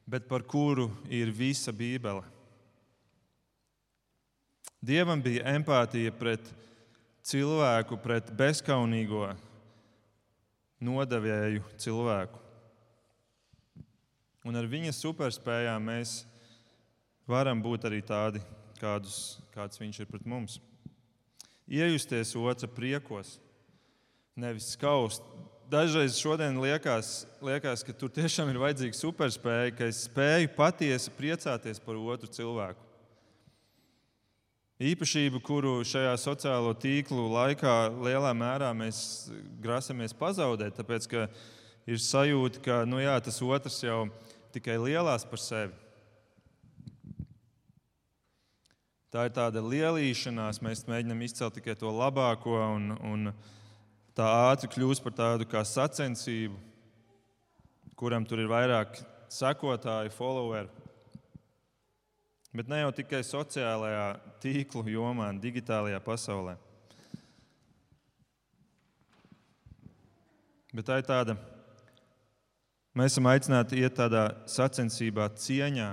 bet 0.04 0.28
par 0.28 0.44
kuru 0.44 0.90
ir 1.08 1.32
visa 1.32 1.72
Bībele. 1.72 2.26
Dievam 4.80 5.20
bija 5.20 5.44
empātija 5.52 6.12
pret 6.16 6.46
cilvēku, 7.28 7.98
pret 8.00 8.30
bezskaunīgo, 8.32 9.26
nodevēju 10.80 11.66
cilvēku. 11.76 12.40
Un 14.48 14.56
ar 14.56 14.64
viņa 14.64 14.94
superspējām 14.96 15.84
mēs 15.84 16.14
varam 17.28 17.60
būt 17.60 17.84
arī 17.90 18.00
tādi, 18.00 18.40
kādus, 18.80 19.36
kāds 19.52 19.76
viņš 19.82 20.00
ir 20.00 20.08
pret 20.08 20.24
mums. 20.24 20.56
Iejusties 21.68 22.32
otra 22.40 22.66
priekos, 22.72 23.36
nevis 24.32 24.72
skaust. 24.72 25.22
Dažreiz 25.70 26.16
šodien 26.18 26.56
liekas, 26.58 27.28
liekas, 27.44 27.84
ka 27.86 27.92
tur 27.94 28.08
tiešām 28.10 28.48
ir 28.50 28.58
vajadzīga 28.64 28.96
superspēja, 28.96 29.74
ka 29.76 29.86
es 29.92 30.06
spēju 30.08 30.56
patiesi 30.56 31.12
priecāties 31.14 31.78
par 31.84 32.00
otru 32.00 32.32
cilvēku. 32.32 32.89
Īpašība, 34.80 35.42
kuru 35.44 35.82
šajā 35.84 36.14
sociālo 36.16 36.70
tīklu 36.72 37.26
laikā 37.28 37.90
lielā 38.00 38.30
mērā 38.32 38.70
mēs 38.72 39.28
grasamies 39.60 40.14
pazaudēt, 40.16 40.78
tāpēc 40.78 41.08
ka 41.10 41.26
ir 41.84 42.00
sajūta, 42.00 42.62
ka 42.64 42.78
nu 42.88 43.02
jā, 43.02 43.18
tas 43.20 43.42
otrs 43.44 43.76
jau 43.84 44.06
tikai 44.56 44.78
lielās 44.80 45.28
par 45.28 45.42
sevi. 45.44 45.76
Tā 49.12 49.26
ir 49.28 49.36
tāda 49.36 49.60
lielīšanās, 49.60 50.62
mēs 50.64 50.86
mēģinām 50.88 51.26
izcelt 51.28 51.58
tikai 51.58 51.76
to 51.76 51.92
labāko, 51.92 52.56
un, 52.78 52.96
un 53.04 53.34
tā 54.16 54.32
ātri 54.48 54.72
kļūst 54.78 55.04
par 55.04 55.18
tādu 55.18 55.50
kā 55.50 55.60
sacensību, 55.60 56.56
kuram 58.00 58.24
tur 58.24 58.40
ir 58.40 58.48
vairāk 58.48 58.96
sekotāju, 59.28 60.16
followeru. 60.16 60.79
Bet 62.50 62.66
ne 62.66 62.80
jau 62.80 62.90
tikai 62.94 63.20
sociālajā 63.22 64.06
tīklu 64.42 64.82
jomā, 64.90 65.28
digitālajā 65.38 66.00
pasaulē. 66.02 66.56
Bet 70.74 70.86
tā 70.86 70.98
ir 70.98 71.06
tāda, 71.06 71.36
mēs 72.94 73.14
esam 73.14 73.28
aicināti 73.30 73.78
iet 73.82 73.94
tādā 73.98 74.28
sacensībā, 74.50 75.28
cieņā, 75.38 75.92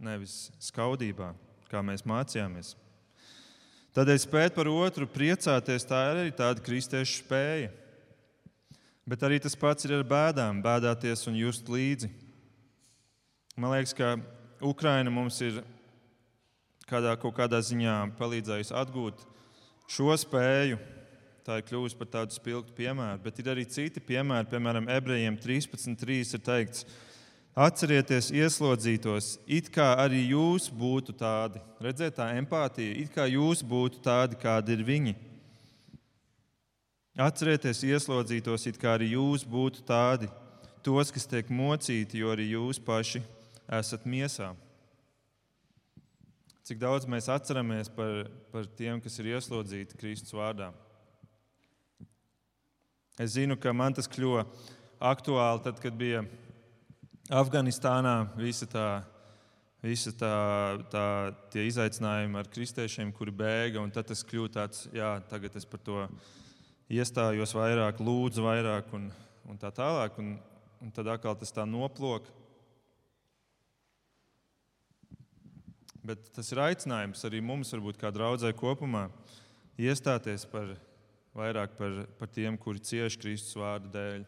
nevis 0.00 0.46
skaudībā, 0.64 1.32
kā 1.68 1.84
mēs 1.84 2.04
mācījāmies. 2.08 2.74
Tādēļ 3.92 4.18
spēt 4.20 4.56
par 4.56 4.68
otru 4.72 5.04
priecāties, 5.08 5.84
tā 5.84 6.00
ir 6.08 6.22
arī 6.22 6.32
tāda 6.36 6.64
kristiešu 6.64 7.20
spēja. 7.20 7.68
Bet 9.04 9.24
arī 9.26 9.40
tas 9.42 9.56
pats 9.58 9.84
ir 9.84 9.98
ar 9.98 10.06
bēdām, 10.08 10.62
bēdāties 10.64 11.26
un 11.28 11.36
just 11.36 11.68
līdzi. 11.68 12.08
Man 13.60 13.74
liekas, 13.74 13.92
ka 13.92 14.14
Ukraina 14.64 15.12
mums 15.12 15.40
ir 15.44 15.60
kādā, 16.92 17.14
kaut 17.20 17.34
kādā 17.40 17.60
ziņā 17.64 17.96
palīdzējusi 18.18 18.76
atgūt 18.76 19.24
šo 19.90 20.16
spēju. 20.20 20.80
Tā 21.42 21.56
ir 21.58 21.64
kļuvusi 21.66 21.98
par 21.98 22.10
tādu 22.12 22.36
spilgtu 22.36 22.74
piemēru, 22.76 23.18
bet 23.24 23.40
ir 23.42 23.48
arī 23.50 23.64
citi 23.66 23.98
piemēri. 24.04 24.46
Piemēram, 24.52 24.86
ebrejiem 24.94 25.34
13.3 25.42 26.36
ir 26.36 26.42
teikts, 26.46 26.84
atcerieties 27.58 28.30
ieslodzītos, 28.30 29.32
it 29.50 29.66
kā 29.74 29.88
arī 29.98 30.22
jūs 30.30 30.68
būtu 30.70 31.16
tādi. 31.18 31.58
Redziet, 31.82 32.14
tā 32.20 32.30
empātija, 32.38 32.94
it 33.02 33.10
kā 33.16 33.26
jūs 33.26 33.64
būtu 33.66 33.98
tādi, 34.06 34.38
kādi 34.38 34.76
ir 34.76 34.86
viņi. 34.86 35.16
Atcerieties 37.26 37.82
ieslodzītos, 37.90 38.70
it 38.70 38.78
kā 38.80 38.94
arī 38.96 39.10
jūs 39.16 39.42
būtu 39.44 39.82
tādi, 39.88 40.30
tos, 40.86 41.10
kas 41.12 41.26
tiek 41.28 41.50
mocīti, 41.52 42.22
jo 42.22 42.30
arī 42.32 42.52
jūs 42.54 42.78
paši 42.80 43.20
esat 43.82 44.06
miesā. 44.06 44.52
Cik 46.62 46.78
daudz 46.78 47.08
mēs 47.10 47.26
atceramies 47.26 47.88
par, 47.90 48.28
par 48.52 48.66
tiem, 48.78 49.00
kas 49.02 49.16
ir 49.18 49.32
ieslodzīti 49.32 49.96
Kristus 49.98 50.30
vārdā? 50.36 50.68
Es 53.18 53.34
zinu, 53.34 53.56
ka 53.58 53.72
man 53.74 53.96
tas 53.98 54.06
kļuva 54.06 54.44
aktuāli 55.02 55.64
tad, 55.64 55.80
kad 55.82 55.96
bija 55.98 56.22
Afganistānā 57.34 58.14
visa 58.38 58.68
tā, 58.70 58.86
visa 59.82 60.12
tā, 60.14 60.36
tā 60.92 61.06
tie 61.50 61.66
izaicinājumi 61.66 62.38
ar 62.38 62.50
kristiešiem, 62.54 63.10
kuri 63.16 63.34
bēga. 63.42 63.82
Tad 63.98 64.12
tas 64.12 64.22
kļuva 64.22 64.54
tāds, 64.60 64.86
jā, 64.94 65.16
tagad 65.32 65.58
es 65.58 65.66
par 65.66 65.82
to 65.82 66.06
iestājos 66.86 67.56
vairāk, 67.58 67.98
lūdzu 67.98 68.46
vairāk 68.46 68.94
un, 68.94 69.10
un 69.50 69.58
tā 69.58 69.74
tālāk. 69.74 70.14
Un, 70.22 70.36
un 70.78 70.94
tad 70.94 71.10
atkal 71.10 71.34
tas 71.42 71.50
tā 71.54 71.66
noplok. 71.66 72.30
Bet 76.02 76.32
tas 76.34 76.48
ir 76.50 76.58
aicinājums 76.58 77.22
arī 77.28 77.38
mums, 77.44 77.70
varbūt 77.74 78.00
kā 78.00 78.10
draudzē 78.10 78.50
kopumā, 78.58 79.06
iestāties 79.78 80.44
par 80.50 80.72
vairāk 81.36 81.76
par, 81.78 82.02
par 82.18 82.30
tiem, 82.32 82.56
kuri 82.58 82.82
cieši 82.82 83.20
Kristus 83.22 83.54
vārdu 83.56 83.92
dēļ. 83.94 84.24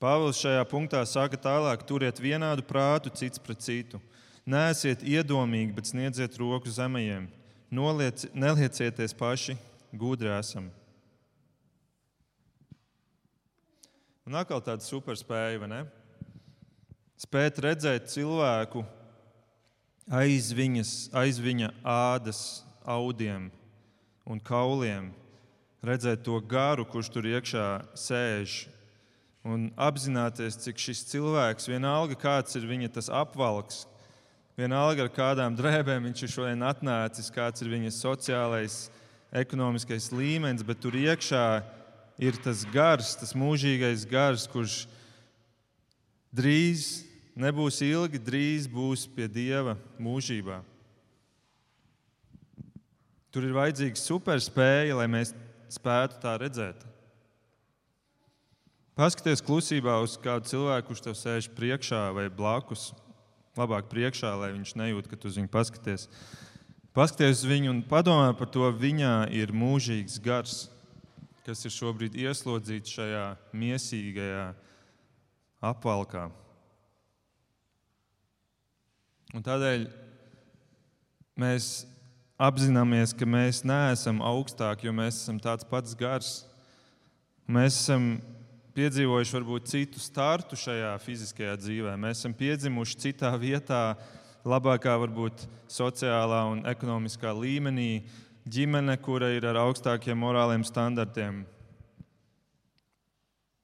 Pāvils 0.00 0.38
šajā 0.38 0.62
punktā 0.68 1.00
saka 1.08 1.40
tālāk: 1.40 1.82
turiet 1.88 2.20
vienādu 2.20 2.62
prātu 2.68 3.10
cits 3.16 3.40
pret 3.42 3.64
citu. 3.64 4.00
Nēsiet 4.46 5.02
iedomīgi, 5.02 5.72
bet 5.74 5.88
sniedziet 5.90 6.36
roku 6.38 6.70
zemajiem. 6.70 7.26
Noliec, 7.74 8.28
neliecieties 8.30 9.16
paši, 9.18 9.56
gudri 9.90 10.30
esam. 10.30 10.68
Un 14.26 14.38
atkal 14.38 14.62
tāda 14.62 14.86
superspēja, 14.86 15.58
vai 15.62 15.70
ne? 15.70 15.80
Spēt 17.20 17.60
redzēt 17.64 18.10
cilvēku 18.12 18.84
aiz, 20.06 20.52
viņas, 20.54 20.94
aiz 21.16 21.40
viņa 21.42 21.72
ādas 21.82 22.62
audiem 22.86 23.50
un 24.26 24.40
kauliem, 24.42 25.10
redzēt 25.86 26.24
to 26.26 26.38
garu, 26.40 26.86
kurš 26.86 27.10
tur 27.14 27.28
iekšā 27.30 27.66
sēž. 27.98 28.64
Un 29.46 29.68
apzināties, 29.78 30.58
cik 30.58 30.80
šis 30.82 31.04
cilvēks, 31.12 31.68
vienalga 31.70 32.16
kāds 32.18 32.56
ir 32.58 32.64
viņa 32.66 32.90
apvalks, 33.14 33.84
vienalga 34.58 35.04
ar 35.06 35.12
kādām 35.14 35.54
drēbēm 35.54 36.08
viņš 36.08 36.22
ir 36.26 36.32
šodien 36.32 36.64
atnācis, 36.66 37.30
kāds 37.30 37.62
ir 37.62 37.70
viņa 37.70 37.92
sociālais, 37.94 38.88
ekonomiskais 39.30 40.10
līmenis, 40.10 40.66
bet 40.66 40.80
tur 40.82 40.98
iekšā 40.98 41.46
ir 42.18 42.38
tas 42.42 42.64
gars, 42.72 43.14
tas 43.20 43.34
mūžīgais 43.38 44.06
gars, 44.10 44.48
kurš 44.50 44.86
drīz 46.36 47.04
nebūs 47.36 47.80
ilgi, 47.84 48.20
drīz 48.22 48.66
būs 48.70 49.06
pie 49.12 49.28
Dieva 49.28 49.76
mūžībā. 50.02 50.62
Tur 53.32 53.44
ir 53.44 53.56
vajadzīga 53.56 54.00
superspēja, 54.00 54.96
lai 54.96 55.08
mēs 55.12 55.34
spētu 55.72 56.20
tā 56.22 56.36
redzēt. 56.40 56.84
Paskaties 58.96 59.42
klusībā 59.44 59.98
uz 60.00 60.14
kādu 60.16 60.48
cilvēku, 60.48 60.88
kurš 60.88 61.02
tev 61.04 61.16
sēž 61.20 61.50
priekšā 61.52 62.06
vai 62.16 62.30
blakus. 62.32 62.94
Labāk 63.56 63.90
priekšā, 63.90 64.30
lai 64.40 64.54
viņš 64.54 64.72
nejūt, 64.80 65.08
ka 65.08 65.18
tu 65.20 65.28
uz 65.28 65.36
viņu 65.36 65.50
paskaties. 65.52 66.06
Paskaties 66.96 67.42
uz 67.42 67.50
viņu 67.50 67.74
un 67.74 67.82
padomā 67.84 68.30
par 68.36 68.48
to. 68.52 68.64
Viņā 68.72 69.28
ir 69.36 69.52
mūžīgs 69.52 70.16
gars, 70.24 70.70
kas 71.44 71.60
ir 71.68 71.74
šobrīd 71.76 72.16
ieslodzīts 72.24 72.96
šajā 72.96 73.26
mīsīgajā 73.52 74.46
apvalkā. 75.64 76.26
Un 79.36 79.44
tādēļ 79.44 79.86
mēs 81.40 81.84
apzināmies, 82.40 83.12
ka 83.16 83.28
mēs 83.28 83.62
neesam 83.66 84.22
augstāki, 84.24 84.88
jo 84.88 84.94
mēs 84.96 85.22
esam 85.22 85.40
tāds 85.42 85.66
pats 85.68 85.96
gars. 85.98 86.30
Mēs 87.46 87.76
esam 87.80 88.16
piedzīvojuši 88.76 89.36
varbūt 89.38 89.70
citu 89.72 90.00
startu 90.02 90.58
šajā 90.60 90.92
fiziskajā 91.04 91.56
dzīvē. 91.62 91.96
Mēs 92.00 92.20
esam 92.20 92.36
piedzimuši 92.36 93.00
citā 93.06 93.32
vietā, 93.40 93.96
labākā, 94.46 94.94
varbūt 95.00 95.46
sociālā 95.72 96.42
un 96.52 96.62
ekonomiskā 96.68 97.32
līmenī, 97.34 98.04
ģimene, 98.46 98.96
kura 99.02 99.32
ir 99.34 99.48
ar 99.48 99.58
augstākiem 99.64 100.18
morāliem 100.20 100.64
standartiem. 100.66 101.44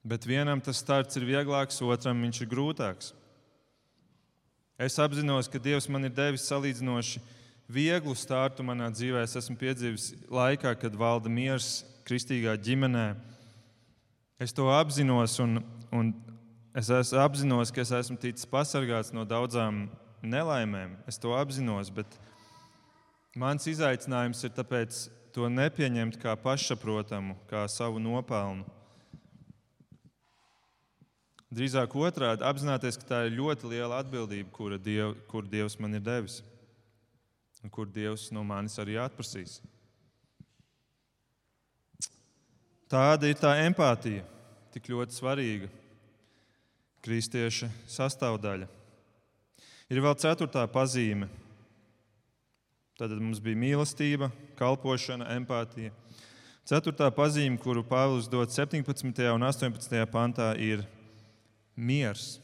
Bet 0.03 0.25
vienam 0.27 0.59
tas 0.59 0.81
starts 0.83 1.15
ir 1.15 1.23
vieglāks, 1.23 1.79
otram 1.79 2.19
viņš 2.25 2.41
ir 2.43 2.49
grūtāks. 2.51 3.13
Es 4.75 4.97
apzinos, 4.99 5.47
ka 5.47 5.61
Dievs 5.63 5.87
man 5.87 6.03
ir 6.03 6.11
devis 6.11 6.43
salīdzinoši 6.49 7.21
vieglu 7.71 8.15
startu 8.17 8.65
manā 8.67 8.89
dzīvē. 8.91 9.21
Es 9.23 9.37
esmu 9.39 9.55
piedzīvis 9.61 10.09
laikā, 10.27 10.73
kad 10.81 10.97
valda 10.99 11.31
miers 11.31 11.85
kristīgā 12.03 12.57
ģimenē. 12.59 13.13
Es 14.43 14.51
to 14.51 14.67
apzinos, 14.73 15.37
un, 15.39 15.61
un 15.95 16.11
es 16.75 16.91
apzinos, 16.91 17.71
ka 17.71 17.85
es 17.85 17.93
esmu 17.95 18.19
ticis 18.19 18.49
pasargāts 18.49 19.13
no 19.15 19.23
daudzām 19.23 19.85
nelaimēm. 20.19 20.97
Es 21.07 21.21
to 21.21 21.31
apzinos, 21.37 21.93
bet 21.93 22.19
mans 23.39 23.71
izaicinājums 23.71 24.43
ir 24.43 24.51
tāpēc 24.57 25.05
to 25.33 25.47
nepieņemt 25.47 26.19
kā 26.19 26.35
pašsaprotamu, 26.35 27.37
kā 27.47 27.63
savu 27.71 28.03
nopelnu, 28.03 28.67
Drīzāk 31.53 31.93
otrādi- 31.93 32.41
apzināties, 32.49 32.97
ka 32.97 33.05
tā 33.05 33.19
ir 33.27 33.37
ļoti 33.37 33.69
liela 33.69 33.99
atbildība, 34.01 34.49
kura 34.51 34.77
diev, 34.77 35.13
kur 35.27 35.43
Dievs 35.43 35.79
man 35.79 35.93
ir 35.93 36.01
devis 36.01 36.41
un 37.63 37.69
kur 37.69 37.85
Dievs 37.85 38.31
no 38.31 38.43
manis 38.43 38.75
arī 38.81 38.97
atprasīs. 38.99 39.61
Tāda 42.89 43.29
ir 43.29 43.37
tā 43.39 43.53
empātija, 43.63 44.23
tik 44.73 44.89
ļoti 44.91 45.15
svarīga 45.15 45.69
kristieša 47.03 47.69
sastāvdaļa. 47.89 48.67
Ir 49.89 50.01
vēl 50.01 50.15
ceturtā 50.17 50.65
pazīme. 50.71 51.29
Tad 52.97 53.13
mums 53.17 53.41
bija 53.43 53.59
mīlestība, 53.59 54.29
kalpošana, 54.59 55.31
empātija. 55.37 55.91
Ceturtā 56.65 57.09
pazīme, 57.11 57.59
kuru 57.59 57.83
Pāvils 57.83 58.29
dod 58.31 58.49
17. 58.53 59.25
un 59.33 59.43
18. 59.43 60.05
pantā, 60.13 60.53
ir 60.55 60.85
miers. 61.75 62.37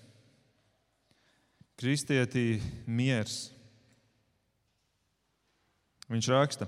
Kristietī 1.80 2.60
miers. 2.86 3.50
Viņš 6.10 6.28
raksta, 6.34 6.66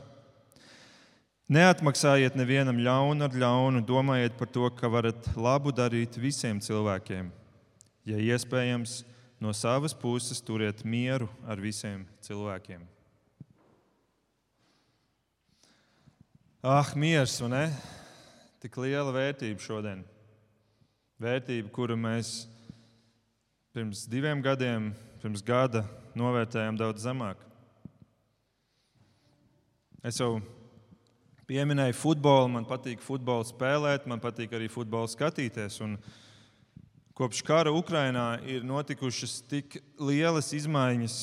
neatmaksājiet 1.50 2.38
nevienam 2.38 2.78
ļaunu 2.78 3.26
ar 3.26 3.38
ļaunu, 3.43 3.82
domājiet 3.84 4.38
par 4.38 4.52
to, 4.54 4.69
ka 4.78 4.91
varat 4.91 5.32
labu 5.34 5.74
darīt 5.74 6.19
visiem 6.21 6.62
cilvēkiem. 6.62 7.32
Ja 8.06 8.21
iespējams, 8.21 9.02
no 9.41 9.54
savas 9.58 9.97
puses 9.97 10.41
turiet 10.45 10.86
mieru 10.86 11.28
ar 11.50 11.60
visiem 11.62 12.06
cilvēkiem. 12.21 12.86
Ah, 16.62 16.93
miers, 16.93 17.39
un 17.41 17.56
ne? 17.56 17.65
Tik 18.62 18.76
liela 18.84 19.10
vērtība 19.10 19.63
šodien. 19.65 20.04
Vērtība, 21.17 21.71
kuru 21.74 21.97
mēs 21.97 22.43
pirms 23.71 24.03
diviem 24.10 24.41
gadiem, 24.43 24.89
pirms 25.21 25.43
gada 25.47 25.86
novērtējām 26.17 26.75
daudz 26.79 27.05
zemāk. 27.05 27.39
Es 30.03 30.17
jau 30.19 30.41
pieminēju 31.47 31.95
futbolu, 31.95 32.49
man 32.51 32.67
patīk 32.67 33.03
futbolu 33.05 33.47
spēlēt, 33.47 34.10
man 34.12 34.19
patīk 34.23 34.51
arī 34.57 34.67
futbolu 34.71 35.07
skatīties. 35.12 35.79
Un 35.86 35.95
kopš 37.15 37.43
kara 37.47 37.71
Ukrainā 37.71 38.41
ir 38.43 38.65
notikušas 38.67 39.39
tik 39.47 39.79
lielas 40.01 40.51
izmaiņas 40.57 41.17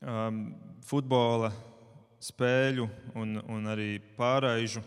um, 0.00 0.42
futbola 0.88 1.52
spēļu 2.20 2.88
un, 3.16 3.40
un 3.44 3.68
arī 3.72 3.98
pārēžu 4.16 4.80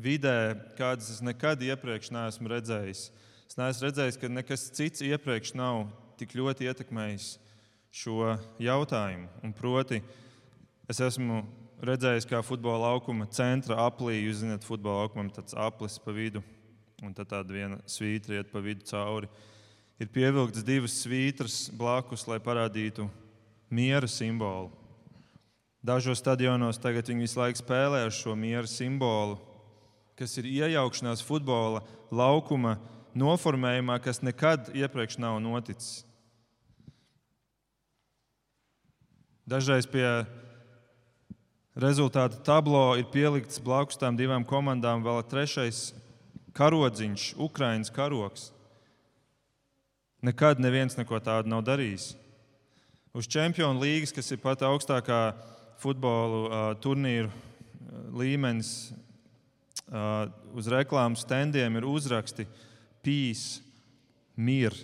vidē, 0.00 0.54
kādas 0.80 1.12
es 1.12 1.24
nekad 1.24 1.60
iepriekš 1.66 2.12
neesmu 2.14 2.56
redzējis. 2.56 3.08
Es 3.48 3.56
neesmu 3.56 3.86
redzējis, 3.86 4.18
ka 4.20 4.28
nekas 4.28 4.66
cits 4.76 5.00
iepriekš 5.06 5.54
nav 5.56 5.86
tik 6.20 6.34
ļoti 6.36 6.66
ietekmējis 6.68 7.28
šo 7.96 8.34
jautājumu. 8.60 9.28
Un 9.40 9.54
proti, 9.56 10.02
es 10.90 11.00
esmu 11.00 11.40
redzējis, 11.80 12.26
kā 12.28 12.42
futbola 12.44 12.90
laukuma 12.90 13.24
centra 13.32 13.78
aplī, 13.86 14.18
jūs 14.20 14.42
zināt, 14.42 14.66
futbola 14.68 15.06
laukumam 15.06 15.30
tāds 15.32 15.56
aplis 15.56 15.96
pa 16.02 16.12
vidu, 16.12 16.42
un 17.00 17.14
tad 17.16 17.30
tāda 17.30 17.54
viena 17.54 17.78
svītra 17.88 18.36
iet 18.36 18.50
pa 18.52 18.60
vidu 18.60 18.84
cauri. 18.90 19.30
Ir 19.98 20.12
pievilktas 20.12 20.66
divas 20.66 20.98
svītras 21.00 21.56
blakus, 21.74 22.26
lai 22.28 22.38
parādītu 22.42 23.08
miera 23.72 24.10
simbolu. 24.10 24.68
Dažos 25.80 26.20
stadionos 26.20 26.76
tagad 26.82 27.08
viņi 27.08 27.24
visu 27.24 27.40
laiku 27.40 27.62
spēlē 27.62 28.04
ar 28.04 28.12
šo 28.12 28.36
miera 28.36 28.68
simbolu, 28.68 29.38
kas 30.18 30.36
ir 30.36 30.50
iejaukšanās 30.50 31.24
futbola 31.24 31.80
laukuma 32.12 32.76
noformējumā, 33.16 33.98
kas 34.04 34.20
nekad 34.22 34.72
iepriekš 34.76 35.18
nav 35.22 35.38
noticis. 35.44 36.02
Dažreiz 39.48 39.86
pie 39.88 40.04
rezultātu 41.78 42.42
tablo 42.44 42.92
ir 43.00 43.06
pielikts 43.08 43.62
blakus 43.64 43.96
tām 43.96 44.18
divām 44.18 44.44
komandām 44.44 45.00
vēl 45.06 45.22
trešais 45.30 45.94
karodziņš, 46.58 47.30
Ukraiņas 47.40 47.92
karoks. 47.94 48.50
Nekad 50.26 50.60
neviens 50.60 50.98
neko 50.98 51.20
tādu 51.22 51.48
nav 51.52 51.62
darījis. 51.64 52.10
Uz 53.14 53.28
Čempionu 53.30 53.80
līgas, 53.80 54.12
kas 54.12 54.28
ir 54.34 54.42
pat 54.42 54.64
augstākā 54.66 55.20
futbolu 55.78 56.40
uh, 56.44 56.56
turnīru 56.82 57.30
līmenis 58.18 58.90
uh, 59.88 60.26
uz 60.58 60.68
reklāmas 60.70 61.22
standiem 61.24 61.78
ir 61.78 61.86
uzraksti 61.88 62.44
Peace, 63.08 63.62
Mir. 64.36 64.74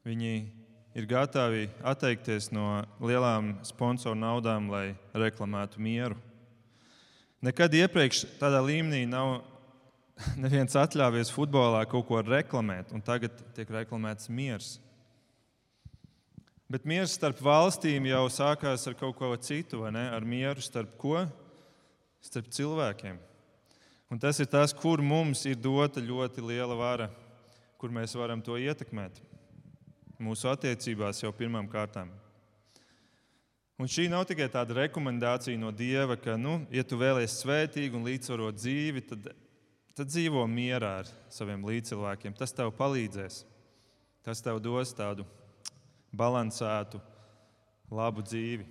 Viņi 0.00 0.30
ir 0.96 1.08
gatavi 1.10 1.66
atteikties 1.84 2.48
no 2.56 2.78
lielām 3.04 3.50
sponsoru 3.68 4.16
naudām, 4.16 4.70
lai 4.72 4.94
reklamētu 5.12 5.82
mieru. 5.84 6.16
Nekad 7.44 7.76
iepriekš 7.76 8.22
tādā 8.40 8.62
līmenī 8.64 9.02
nav 9.10 9.42
neviens 10.46 10.78
atļāvies 10.80 11.34
futbolā 11.36 11.84
kaut 11.92 12.08
ko 12.08 12.24
reklamēt, 12.24 12.96
un 12.96 13.04
tagad 13.04 13.36
tiek 13.52 13.76
reklamēts 13.76 14.32
miers. 14.32 14.72
Bet 16.72 16.88
miers 16.88 17.20
starp 17.20 17.44
valstīm 17.44 18.08
jau 18.08 18.24
sākās 18.32 18.88
ar 18.88 18.96
kaut 18.96 19.20
ko 19.20 19.36
citu, 19.36 19.84
vai 19.84 19.92
ne? 20.00 20.08
Ar 20.16 20.24
mieru 20.24 20.64
starp 20.64 20.96
ko? 20.96 21.26
Starp 22.24 22.48
cilvēkiem. 22.56 23.20
Un 24.10 24.20
tas 24.22 24.38
ir 24.38 24.46
tas, 24.46 24.70
kur 24.70 25.02
mums 25.02 25.42
ir 25.50 25.58
dota 25.58 26.02
ļoti 26.02 26.44
liela 26.44 26.76
vara, 26.78 27.08
kur 27.80 27.90
mēs 27.90 28.14
varam 28.14 28.42
to 28.42 28.54
ietekmēt. 28.54 29.18
Mūsu 30.22 30.46
attiecībās 30.52 31.24
jau 31.24 31.32
pirmām 31.34 31.66
kārtām. 31.68 32.12
Un 33.76 33.90
šī 33.90 34.06
nav 34.08 34.22
tikai 34.24 34.46
tāda 34.48 34.78
rekomendācija 34.78 35.58
no 35.60 35.68
Dieva, 35.74 36.14
ka, 36.16 36.38
nu, 36.40 36.62
ja 36.72 36.84
tu 36.86 36.96
vēlies 36.96 37.34
svētīgi 37.42 37.98
un 37.98 38.06
līdzsvarot 38.06 38.56
dzīvi, 38.56 39.02
tad, 39.10 39.26
tad 39.98 40.08
dzīvo 40.08 40.46
mierā 40.48 40.94
ar 41.02 41.10
saviem 41.34 41.66
līdzcilvēkiem. 41.66 42.38
Tas 42.38 42.54
tev 42.56 42.70
palīdzēs. 42.78 43.42
Tas 44.24 44.40
tev 44.42 44.62
dos 44.64 44.94
tādu 44.96 45.26
balansētu, 46.16 47.02
labu 47.92 48.24
dzīvi. 48.24 48.64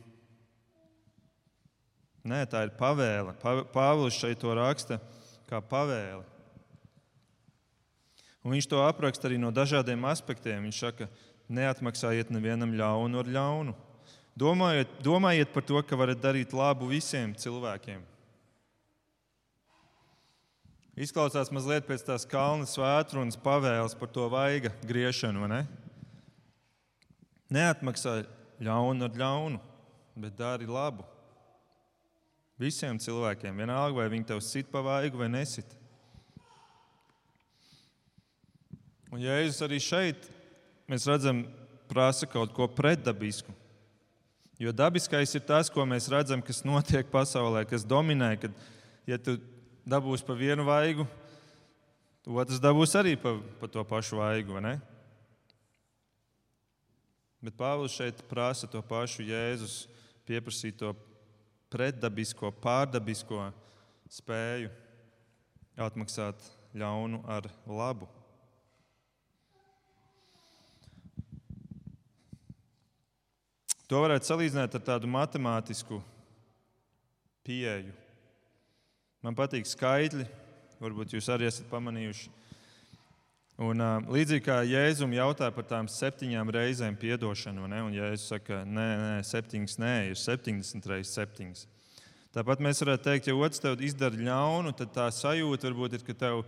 Nē, 2.25 2.41
tā 2.49 2.63
ir 2.65 2.73
pavēle. 2.79 3.35
Pāvils 3.75 4.17
šeit 4.17 4.41
to 4.41 4.55
raksta 4.57 4.97
kā 5.49 5.61
pavēle. 5.61 6.23
Un 8.45 8.53
viņš 8.53 8.67
to 8.69 8.81
apraksta 8.85 9.25
arī 9.25 9.39
no 9.41 9.49
dažādiem 9.49 10.03
aspektiem. 10.05 10.67
Viņš 10.67 10.81
saka, 10.83 11.07
neatmaksājiet 11.49 12.29
nevienam 12.33 12.75
ļaunu 12.77 13.21
ar 13.21 13.31
ļaunu. 13.37 13.73
Domājiet, 14.37 14.91
domājiet 15.01 15.53
par 15.53 15.63
to, 15.65 15.79
ka 15.81 15.97
varat 15.97 16.19
darīt 16.21 16.53
labu 16.53 16.89
visiem 16.91 17.33
cilvēkiem. 17.39 18.03
Izklausās 20.95 21.49
mazliet 21.51 21.87
pēc 21.87 22.05
tās 22.07 22.23
kalna 22.29 22.67
svētrunas 22.69 23.39
pavēles 23.39 23.97
par 23.99 24.11
to 24.15 24.29
vaiga 24.31 24.71
griešanu, 24.87 25.41
vai 25.43 25.49
ne? 25.51 25.61
Neatmaksā 27.55 28.21
ļaunu 28.63 29.07
ar 29.07 29.19
ļaunu, 29.19 29.59
bet 30.19 30.37
dari 30.39 30.69
labu. 30.69 31.03
Visiem 32.55 32.95
cilvēkiem, 33.01 33.57
vienalga 33.59 33.99
vai 33.99 34.11
viņi 34.13 34.29
tev 34.29 34.39
sit 34.43 34.69
pa 34.71 34.79
vaigu 34.83 35.19
vai 35.19 35.27
nesit. 35.27 35.67
Un 39.11 39.19
Jēzus 39.19 39.59
arī 39.65 39.79
šeit 39.83 40.29
mēs 40.91 41.07
redzam, 41.07 41.43
prasa 41.91 42.27
kaut 42.27 42.53
ko 42.55 42.67
pretdabisku. 42.71 43.53
Jo 44.59 44.71
dabiskais 44.71 45.35
ir 45.35 45.43
tas, 45.43 45.69
ko 45.71 45.83
mēs 45.83 46.07
redzam, 46.11 46.41
kas 46.43 46.63
notiek 46.63 47.07
pasaulē, 47.11 47.65
kas 47.67 47.83
dominē. 47.83 48.31
Kad, 48.39 48.55
ja 49.07 49.19
tu 49.19 49.35
dabūsi 49.83 50.23
pa 50.25 50.35
vienu 50.39 50.63
vaigu, 50.67 51.05
otrs 52.25 52.61
dabūs 52.63 52.95
arī 52.95 53.17
pa, 53.19 53.35
pa 53.59 53.67
to 53.71 53.83
pašu 53.83 54.21
vaigu. 54.21 54.55
Bet 57.43 57.59
Pāvils 57.59 57.93
šeit 57.99 58.23
prasa 58.31 58.67
to 58.71 58.79
pašu 58.81 59.27
Jēzus, 59.27 59.85
pieprasīt 60.25 60.79
to 60.79 60.95
pretdabisko, 61.75 62.53
pārdabisko 62.63 63.49
spēju 64.07 64.69
atmaksāt 65.75 66.39
ļaunu 66.75 67.19
ar 67.27 67.49
labu. 67.67 68.07
To 73.85 73.99
varētu 74.01 74.31
salīdzināt 74.31 74.79
ar 74.79 74.85
tādu 74.87 75.09
matemātisku 75.11 75.99
pieeju. 77.45 77.91
Man 79.21 79.35
patīk 79.37 79.67
skaitļi, 79.69 80.25
varbūt 80.79 81.13
jūs 81.13 81.27
arī 81.33 81.49
esat 81.51 81.67
pamanījuši. 81.69 82.31
Un, 83.55 83.79
līdzīgi 84.11 84.43
kā 84.43 84.57
Jēzum 84.67 85.13
jautā 85.15 85.47
par 85.55 85.63
tām 85.63 85.87
septiņām 85.87 86.49
reizēm 86.51 86.97
atdošanu, 86.99 87.63
un 87.63 87.93
Jēzus 87.95 88.33
saka, 88.33 88.65
nē, 88.67 88.87
nē, 88.99 89.13
septiņas, 89.23 89.77
nē, 89.79 89.93
ir 90.09 90.19
70 90.19 90.89
reizes 90.91 91.15
septiņas. 91.15 91.61
Tāpat 92.35 92.59
mēs 92.59 92.83
varētu 92.83 93.05
teikt, 93.05 93.29
ja 93.31 93.35
otrs 93.39 93.63
tev 93.63 93.79
izdara 93.79 94.19
ļaunu, 94.19 94.73
tad 94.75 94.91
tā 94.91 95.05
sajūta 95.07 95.69
varbūt 95.69 95.95
ir, 95.95 96.03
ka 96.03 96.17
tev 96.19 96.41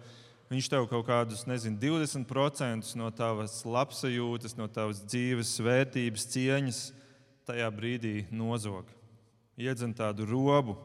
viņš 0.52 0.68
tev 0.74 0.90
kaut 0.92 1.08
kādus, 1.08 1.46
nezinu, 1.48 1.80
20% 1.80 2.92
no 3.00 3.08
tavas 3.16 3.62
labsajūtas, 3.64 4.58
no 4.60 4.68
tavas 4.68 5.00
dzīves 5.08 5.54
vērtības, 5.64 6.28
cieņas 6.36 6.82
tajā 7.48 7.72
brīdī 7.72 8.26
nozog. 8.36 8.92
Iedzen 9.56 9.96
tādu 9.96 10.28
robu. 10.28 10.76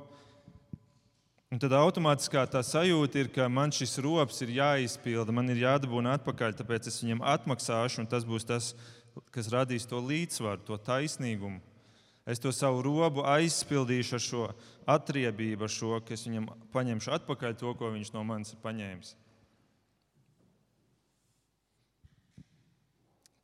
Un 1.52 1.60
tad 1.60 1.74
automātiskā 1.76 2.46
tā 2.48 2.62
sajūta 2.64 3.18
ir, 3.20 3.28
ka 3.28 3.44
man 3.52 3.74
šis 3.76 3.98
robs 4.00 4.38
ir 4.40 4.54
jāizpilda, 4.56 5.34
man 5.36 5.52
ir 5.52 5.58
jādabūna 5.60 6.14
atpakaļ, 6.16 6.54
tāpēc 6.56 6.86
es 6.88 6.96
viņam 7.02 7.20
atmaksāšu, 7.28 8.00
un 8.00 8.08
tas 8.08 8.24
būs 8.24 8.46
tas, 8.48 8.70
kas 9.34 9.50
radīs 9.52 9.84
to 9.84 10.00
līdzsvaru, 10.00 10.64
to 10.64 10.78
taisnīgumu. 10.80 11.60
Es 12.24 12.40
to 12.40 12.54
savu 12.56 12.80
robu 12.86 13.26
aizpildīšu 13.28 14.16
ar 14.16 14.22
šo 14.24 14.46
atriebību, 14.94 15.66
ar 15.66 15.74
šo, 15.74 15.90
ka 16.00 16.16
es 16.16 16.24
viņam 16.24 16.48
paņemšu 16.72 17.12
atpakaļ 17.18 17.58
to, 17.60 17.74
ko 17.76 17.92
viņš 17.98 18.14
no 18.16 18.24
manis 18.24 18.54
ir 18.54 18.62
paņēmis. 18.64 19.12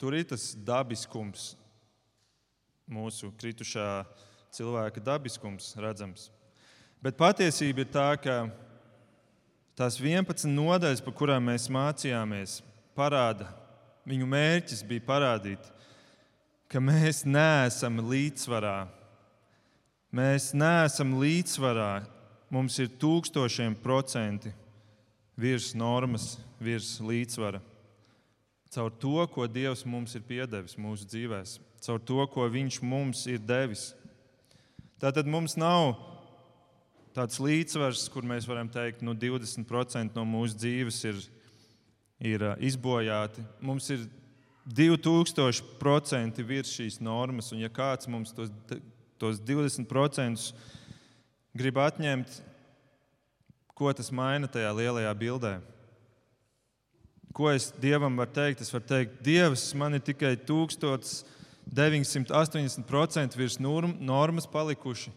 Tur 0.01 0.17
ir 0.17 0.25
tas 0.33 0.55
dabiskums, 0.57 1.51
mūsu 2.89 3.35
kritušā 3.37 3.91
cilvēka 4.57 5.05
dabiskums 5.05 5.75
redzams. 5.77 6.31
Bet 7.03 7.15
patiesība 7.15 7.85
ir 7.85 7.91
tā, 7.95 8.09
ka 8.19 8.49
tās 9.79 10.01
11 10.03 10.51
nodaļas, 10.51 11.03
par 11.05 11.15
kurām 11.15 11.45
mēs 11.47 11.69
mācījāmies, 11.71 12.59
parāda, 12.99 13.47
viņu 14.09 14.27
mērķis 14.27 14.83
bija 14.89 15.05
parādīt, 15.07 15.69
ka 16.67 16.83
mēs 16.83 17.23
neesam 17.23 18.01
līdzsvarā. 18.03 18.89
Mēs 20.11 20.51
neesam 20.57 21.15
līdzsvarā. 21.21 21.93
Mums 22.51 22.79
ir 22.81 22.91
tūkstošiem 22.99 23.77
procenti 23.79 24.51
virs 25.39 25.75
normas, 25.77 26.39
virs 26.59 26.97
līdzsvara. 27.05 27.61
Caur 28.73 28.91
to, 29.01 29.23
ko 29.33 29.47
Dievs 29.47 29.85
mums 29.89 30.17
ir 30.17 30.25
piedevis 30.27 30.75
mūsu 30.81 31.07
dzīvēm, 31.09 31.47
caur 31.85 32.01
to, 32.03 32.21
ko 32.33 32.49
Viņš 32.51 32.83
mums 32.83 33.23
ir 33.31 33.39
devis. 33.39 33.93
Tātad 34.99 35.29
mums 35.31 35.55
nav 35.57 35.95
tāds 37.17 37.41
līdzsvars, 37.43 38.07
kur 38.13 38.23
mēs 38.27 38.47
varam 38.49 38.69
teikt, 38.73 38.99
ka 39.01 39.07
nu, 39.07 39.13
20% 39.19 40.17
no 40.17 40.25
mūsu 40.29 40.55
dzīves 40.59 40.99
ir, 41.09 41.17
ir 42.33 42.41
izbojāti. 42.69 43.41
Mums 43.65 43.91
ir 43.95 44.01
2000% 44.69 46.45
virs 46.45 46.75
šīs 46.75 47.01
normas, 47.01 47.53
un 47.53 47.59
ja 47.63 47.69
kāds 47.73 48.09
mums 48.11 48.33
tos, 48.37 48.51
tos 49.19 49.41
20% 49.41 50.53
grib 51.59 51.77
atņemt, 51.81 52.43
ko 53.79 53.93
tas 53.95 54.11
maina 54.13 54.47
tajā 54.51 54.73
lielajā 54.75 55.15
bildē? 55.19 55.61
Ko 57.33 57.51
es 57.53 57.73
Dievam 57.79 58.17
varu 58.19 58.33
teikt? 58.35 58.61
Es 58.65 58.73
varu 58.75 58.85
teikt, 58.89 59.23
Dievs, 59.23 59.75
man 59.79 59.95
ir 59.95 60.01
tikai 60.03 60.37
1980% 60.49 63.37
virs 63.39 63.59
normas 63.63 64.47
palikuši. 64.51 65.11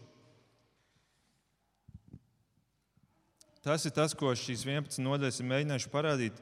Tas 3.62 3.86
ir 3.86 3.94
tas, 3.94 4.14
ko 4.18 4.32
šīs 4.34 4.64
11 4.66 4.98
nodaļas 5.04 5.38
ir 5.38 5.46
mēģinājuši 5.46 5.90
parādīt. 5.92 6.38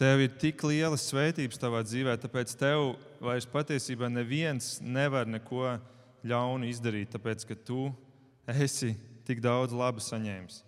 Tev 0.00 0.22
ir 0.24 0.32
tik 0.40 0.62
lielas 0.64 1.04
svētības 1.10 1.60
tavā 1.60 1.82
dzīvē, 1.84 2.14
tāpēc 2.22 2.54
tev 2.56 2.94
vairs 3.20 3.44
patiesībā 3.50 4.08
neviens 4.08 4.78
nevar 4.80 5.28
neko 5.28 5.74
ļaunu 6.24 6.70
izdarīt, 6.70 7.12
tāpēc 7.12 7.44
ka 7.44 7.58
tu 7.68 7.90
esi 8.48 8.94
tik 9.28 9.42
daudz 9.44 9.76
laba 9.76 10.00
saņēmis. 10.00 10.62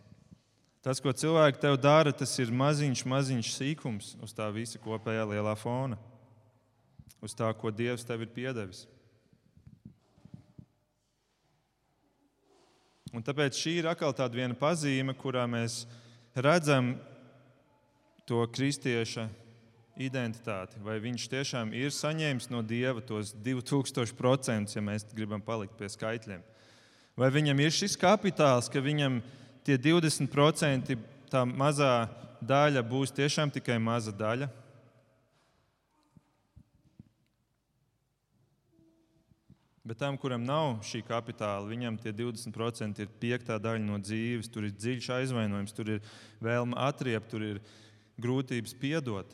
Tas, 0.84 1.00
ko 1.00 1.14
cilvēki 1.14 1.62
tev 1.62 1.78
dara, 1.80 2.12
tas 2.12 2.34
ir 2.42 2.52
maziņš, 2.52 3.04
maziņš 3.08 3.52
sīkums 3.54 4.12
uz 4.20 4.36
tā 4.36 4.48
visa 4.52 4.80
kopējā 4.82 5.24
lielā 5.30 5.54
fona, 5.56 5.96
uz 7.22 7.32
tā, 7.38 7.48
ko 7.56 7.70
Dievs 7.72 8.04
tev 8.04 8.26
ir 8.26 8.32
piedevis. 8.34 8.84
Un 13.12 13.24
tāpēc 13.24 13.58
šī 13.60 13.74
ir 13.82 13.88
atkal 13.90 14.14
tāda 14.16 14.38
viena 14.38 14.56
pazīme, 14.56 15.12
kurā 15.12 15.44
mēs 15.50 15.82
redzam 16.32 16.94
to 18.24 18.40
kristieša 18.48 19.26
identitāti. 20.00 20.80
Vai 20.80 20.96
viņš 21.02 21.26
tiešām 21.28 21.74
ir 21.76 21.92
saņēmis 21.92 22.48
no 22.48 22.62
dieva 22.64 23.04
tos 23.04 23.34
2000%, 23.44 24.72
ja 24.72 24.84
mēs 24.84 25.04
gribam 25.12 25.44
palikt 25.44 25.76
pie 25.76 25.90
skaitļiem. 25.92 26.40
Vai 27.18 27.28
viņam 27.28 27.60
ir 27.60 27.74
šis 27.76 27.98
kapitāls, 28.00 28.70
ka 28.72 28.80
viņam 28.80 29.20
tie 29.66 29.76
20% 29.76 30.96
tā 31.28 31.44
mazā 31.44 32.08
daļa 32.40 32.80
būs 32.88 33.12
tiešām 33.12 33.52
tikai 33.52 33.76
maza 33.76 34.14
daļa? 34.16 34.48
Bet 39.82 39.98
tam, 39.98 40.14
kuram 40.14 40.44
nav 40.46 40.76
šī 40.86 41.00
kapitāla, 41.02 41.66
viņam 41.66 41.96
tie 41.98 42.12
20% 42.14 43.02
ir 43.02 43.14
piektā 43.18 43.56
daļa 43.58 43.82
no 43.82 43.96
dzīves. 43.98 44.50
Tur 44.52 44.68
ir 44.68 44.76
dziļš 44.76 45.08
aizvainojums, 45.16 45.74
tur 45.74 45.96
ir 45.96 46.12
vēlme 46.38 46.78
atriept, 46.78 47.32
tur 47.32 47.42
ir 47.42 47.58
grūtības 48.22 48.76
piedot. 48.78 49.32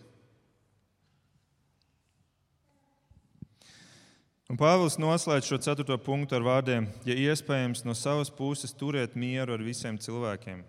Un 4.49 4.57
Pāvils 4.57 4.97
noslēdz 4.97 5.45
šo 5.45 5.59
ceturto 5.61 5.99
punktu 6.01 6.39
ar 6.39 6.47
vārdiem: 6.47 6.87
Ja 7.05 7.13
iespējams, 7.13 7.85
no 7.85 7.93
savas 7.93 8.31
puses 8.33 8.73
turiet 8.73 9.13
mieru 9.13 9.53
ar 9.53 9.61
visiem 9.61 9.99
cilvēkiem. 10.01 10.63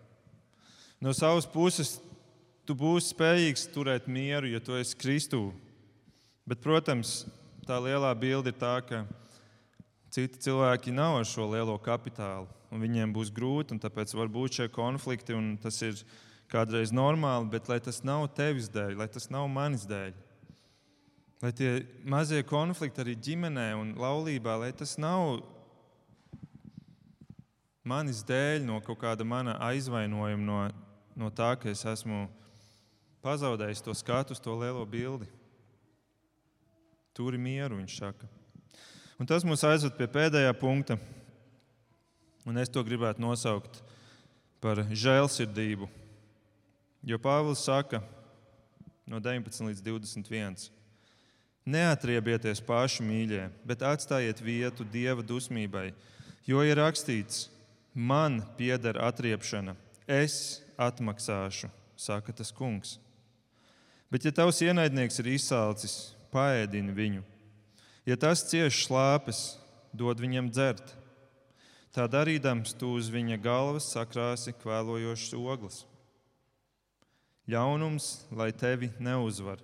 No 0.99 1.13
savas 1.15 1.47
puses 1.47 1.95
tu 2.67 2.75
būsi 2.75 3.13
spējīgs 3.13 3.69
turēt 3.71 4.11
mieru, 4.11 4.51
ja 4.51 4.59
tu 4.59 4.75
esi 4.75 4.99
Kristū. 4.99 5.53
Bet, 6.43 6.59
protams, 6.59 7.23
tā 7.63 7.79
lielā 7.79 8.11
bilde 8.19 8.51
ir 8.51 8.59
tā, 8.59 8.75
ka 8.83 9.05
Citi 10.09 10.41
cilvēki 10.41 10.93
nav 10.95 11.19
ar 11.19 11.27
šo 11.29 11.45
lielo 11.51 11.75
kapitālu, 11.85 12.47
un 12.73 12.81
viņiem 12.81 13.11
būs 13.13 13.29
grūti, 13.33 13.75
un 13.75 13.81
tāpēc 13.81 14.15
var 14.17 14.31
būt 14.33 14.57
šie 14.57 14.67
konflikti, 14.73 15.35
un 15.37 15.51
tas 15.61 15.77
ir 15.85 16.01
kādreiz 16.49 16.89
normāli, 16.89 17.51
bet 17.53 17.69
lai 17.69 17.77
tas 17.83 18.01
nav 18.01 18.25
tevis 18.33 18.71
dēļ, 18.73 18.95
lai 18.97 19.07
tas 19.11 19.29
nav 19.29 19.45
manis 19.53 19.85
dēļ. 19.89 20.15
Lai 21.43 21.51
tie 21.55 21.69
mazie 22.03 22.41
konflikti 22.43 23.03
arī 23.03 23.13
ģimenē 23.15 23.69
un 23.77 23.93
laulībā, 24.01 24.57
lai 24.59 24.71
tas 24.75 24.97
nav 24.99 25.43
manis 27.85 28.23
dēļ, 28.25 28.65
no 28.65 28.81
kaut 28.81 28.99
kāda 29.05 29.23
mana 29.23 29.59
aizvainojuma, 29.69 30.41
no, 30.41 30.59
no 31.15 31.29
tā, 31.29 31.53
ka 31.61 31.69
es 31.69 31.85
esmu 31.85 32.25
pazaudējis 33.21 33.85
to 33.85 33.93
skatu 33.93 34.35
to 34.41 34.57
lielo 34.57 34.83
bildi. 34.89 35.29
Turi 37.13 37.37
mieru, 37.37 37.77
viņš 37.77 38.01
saka. 38.01 38.38
Un 39.19 39.27
tas 39.27 39.43
mūs 39.43 39.65
aizved 39.67 39.97
pie 39.97 40.05
pēdējā 40.07 40.51
punkta, 40.55 40.95
un 42.47 42.57
es 42.61 42.69
to 42.71 42.79
gribētu 42.87 43.19
nosaukt 43.19 43.81
par 44.63 44.79
žēlsirdību. 44.95 45.89
Jo 47.03 47.17
Pāvils 47.19 47.65
saka 47.67 47.99
no 49.03 49.19
19 49.19 49.67
līdz 49.67 49.83
21. 49.83 50.69
Neatriebieties 51.67 52.61
paši 52.63 53.03
mīļie, 53.03 53.49
bet 53.67 53.83
atstājiet 53.83 54.39
vietu 54.39 54.87
dieva 54.87 55.19
dusmībai, 55.19 55.89
jo 56.47 56.63
ir 56.63 56.79
rakstīts: 56.79 57.49
Man 57.91 58.39
pieder 58.55 59.01
atriepšana, 59.03 59.73
es 60.07 60.61
atmaksāšu, 60.79 61.67
saka 61.99 62.31
tas 62.31 62.53
kungs. 62.55 62.95
Bet, 64.09 64.23
ja 64.23 64.31
tavs 64.31 64.63
ienaidnieks 64.63 65.19
ir 65.19 65.33
izsalcis, 65.35 65.97
paēdini 66.31 66.95
viņu 66.95 67.25
Ja 68.09 68.15
tas 68.17 68.41
cieš 68.49 68.87
slāpes, 68.87 69.59
dod 69.93 70.17
viņam 70.17 70.47
dzert. 70.49 70.95
Tā 71.93 72.07
darīdams, 72.09 72.71
tu 72.73 72.95
uz 72.97 73.09
viņa 73.13 73.37
galvas 73.43 73.91
sakrāsi 73.93 74.55
kvēlojošas 74.57 75.35
ogles. 75.37 75.83
Ļaunums, 77.49 78.07
lai 78.33 78.49
tevi 78.49 78.89
neuzvar, 78.97 79.61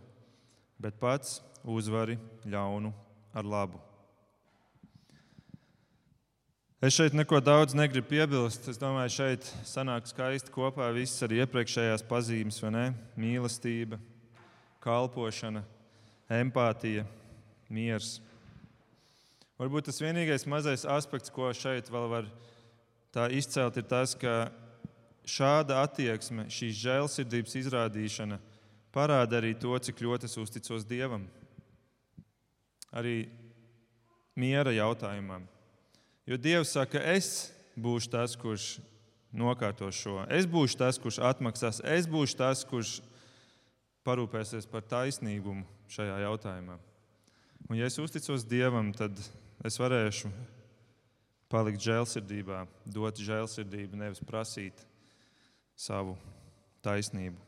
bet 0.78 1.02
pats 1.02 1.39
uzvari 1.66 2.20
ļaunu 2.46 2.93
ar 3.34 3.50
labu. 3.50 3.82
Es 6.86 6.93
šeit 6.93 7.18
neko 7.18 7.39
daudz 7.41 7.74
negribu 7.74 8.12
piebilst. 8.12 8.68
Es 8.70 8.78
domāju, 8.78 9.16
šeit 9.16 9.50
sanāk 9.66 10.06
skaisti 10.06 10.54
kopā 10.54 10.91
viss 10.93 11.24
arī 11.26 11.41
iepriekšējās 11.41 12.06
pazīmes, 12.06 12.62
vai 12.62 12.72
ne? 12.78 12.86
Mīlestība, 13.18 13.98
kalpošana, 14.86 15.66
empātija, 16.30 17.08
miers. 17.74 18.20
Varbūt 19.56 19.88
tas 19.88 20.01
vienīgais 20.03 20.43
mazais 20.51 20.84
aspekts, 20.84 21.32
ko 21.32 21.47
šeit 21.56 21.88
vēl 21.91 22.10
var 22.12 22.26
izcelt, 23.32 23.78
ir 23.80 23.86
tas, 23.88 24.12
ka 24.20 24.49
šāda 25.24 25.80
attieksme, 25.86 26.49
šīs 26.51 26.76
žēlsirdības 26.82 27.56
izrādīšana 27.62 28.39
parāda 28.95 29.39
arī 29.39 29.53
to, 29.60 29.72
cik 29.80 30.03
ļoti 30.03 30.28
es 30.28 30.36
uzticos 30.39 30.84
Dievam. 30.88 31.24
Arī 32.95 33.30
miera 34.36 34.72
jautājumam. 34.76 35.47
Jo 36.28 36.39
Dievs 36.41 36.74
saka, 36.76 36.99
es 37.16 37.53
būšu 37.80 38.12
tas, 38.12 38.36
kurš 38.39 38.80
nokārtos 39.36 39.95
šo. 39.99 40.18
Es 40.32 40.47
būšu 40.47 40.80
tas, 40.80 40.99
kurš 40.99 41.20
atmaksās, 41.32 41.80
es 41.84 42.08
būšu 42.12 42.39
tas, 42.39 42.64
kurš 42.68 42.97
parūpēsies 44.08 44.68
par 44.68 44.84
taisnīgumu 44.84 45.64
šajā 45.91 46.20
jautājumā. 46.26 46.78
Un, 47.70 47.80
ja 47.80 47.88
es 47.89 47.97
uzticos 48.01 48.45
Dievam, 48.47 48.91
tad 48.95 49.18
es 49.66 49.80
varēšu 49.82 50.30
palikt 51.49 51.82
žēlsirdībā, 51.82 52.66
dot 52.93 53.18
žēlsirdību, 53.22 53.97
nevis 53.97 54.22
prasīt 54.22 54.84
savu 55.78 56.13
taisnību. 56.86 57.39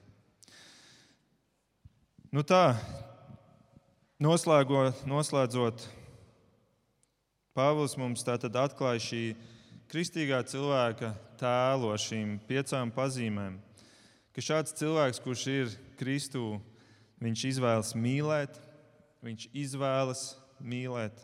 Nu 2.34 2.44
tā, 2.44 2.76
noslēgot, 4.22 5.06
noslēdzot, 5.08 5.86
Pāvils 7.58 7.96
mums 7.98 8.22
tātad 8.22 8.54
atklāja 8.54 9.02
šī 9.02 9.22
kristīgā 9.90 10.44
cilvēka 10.46 11.08
tēlo 11.40 11.90
šīm 11.98 12.36
piecām 12.46 12.92
pazīmēm, 12.94 13.56
ka 14.30 14.44
šāds 14.46 14.76
cilvēks, 14.78 15.22
kurš 15.24 15.46
ir 15.50 15.72
Kristū, 15.98 16.60
viņš 17.18 17.48
izvēlas 17.50 17.96
mīlēt, 17.98 18.60
viņš 19.26 19.48
izvēlas 19.58 20.22
mīlēt, 20.62 21.18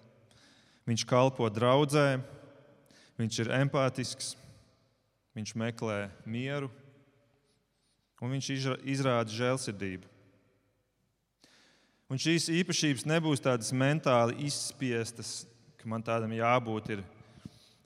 viņš 0.89 1.05
kalpo 1.09 1.49
draudzē, 1.49 2.21
viņš 3.19 3.39
ir 3.43 3.51
empātisks, 3.61 4.34
viņš 5.38 5.55
meklē 5.59 6.07
mieru 6.25 6.71
un 8.23 8.31
viņš 8.31 8.49
izrāda 8.88 9.34
žēlsirdību. 9.36 10.07
Un 12.11 12.19
šīs 12.21 12.45
īpašības 12.53 13.07
nebūs 13.09 13.41
tādas 13.43 13.71
mentāli 13.75 14.45
izspiestas, 14.47 15.43
ka 15.79 15.89
man 15.89 16.03
tādam 16.05 16.31
jābūt 16.36 16.93
ir 16.93 17.01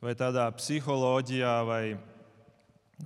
vai 0.04 0.14
tādā 0.18 0.46
psiholoģijā, 0.58 1.54
vai, 1.66 1.84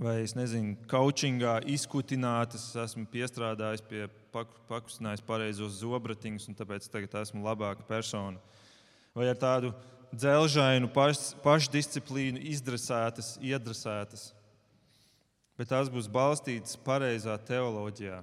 vai 0.01 0.15
es 0.25 0.33
nezinu, 0.35 0.75
coachingā 0.91 1.59
izkutinātas. 1.71 2.71
Es 2.71 2.79
esmu 2.89 3.05
piestrādājis 3.11 3.85
pie 3.87 4.07
pakustinājis 4.33 5.23
pareizos 5.27 5.79
zobratiņus, 5.79 6.49
un 6.51 6.57
tāpēc 6.59 6.89
tagad 6.91 7.21
esmu 7.21 7.45
labāka 7.45 7.85
persona. 7.87 8.41
Vai 9.16 9.28
ar 9.28 9.39
tādu 9.39 9.74
dzelžainu 10.16 10.88
paš, 10.91 11.32
pašdisciplīnu 11.43 12.39
izdresētas, 12.51 13.36
iedresētas. 13.43 14.30
Bet 15.59 15.72
tās 15.72 15.91
būs 15.91 16.07
balstītas 16.12 16.78
pareizā 16.86 17.36
teoloģijā. 17.47 18.22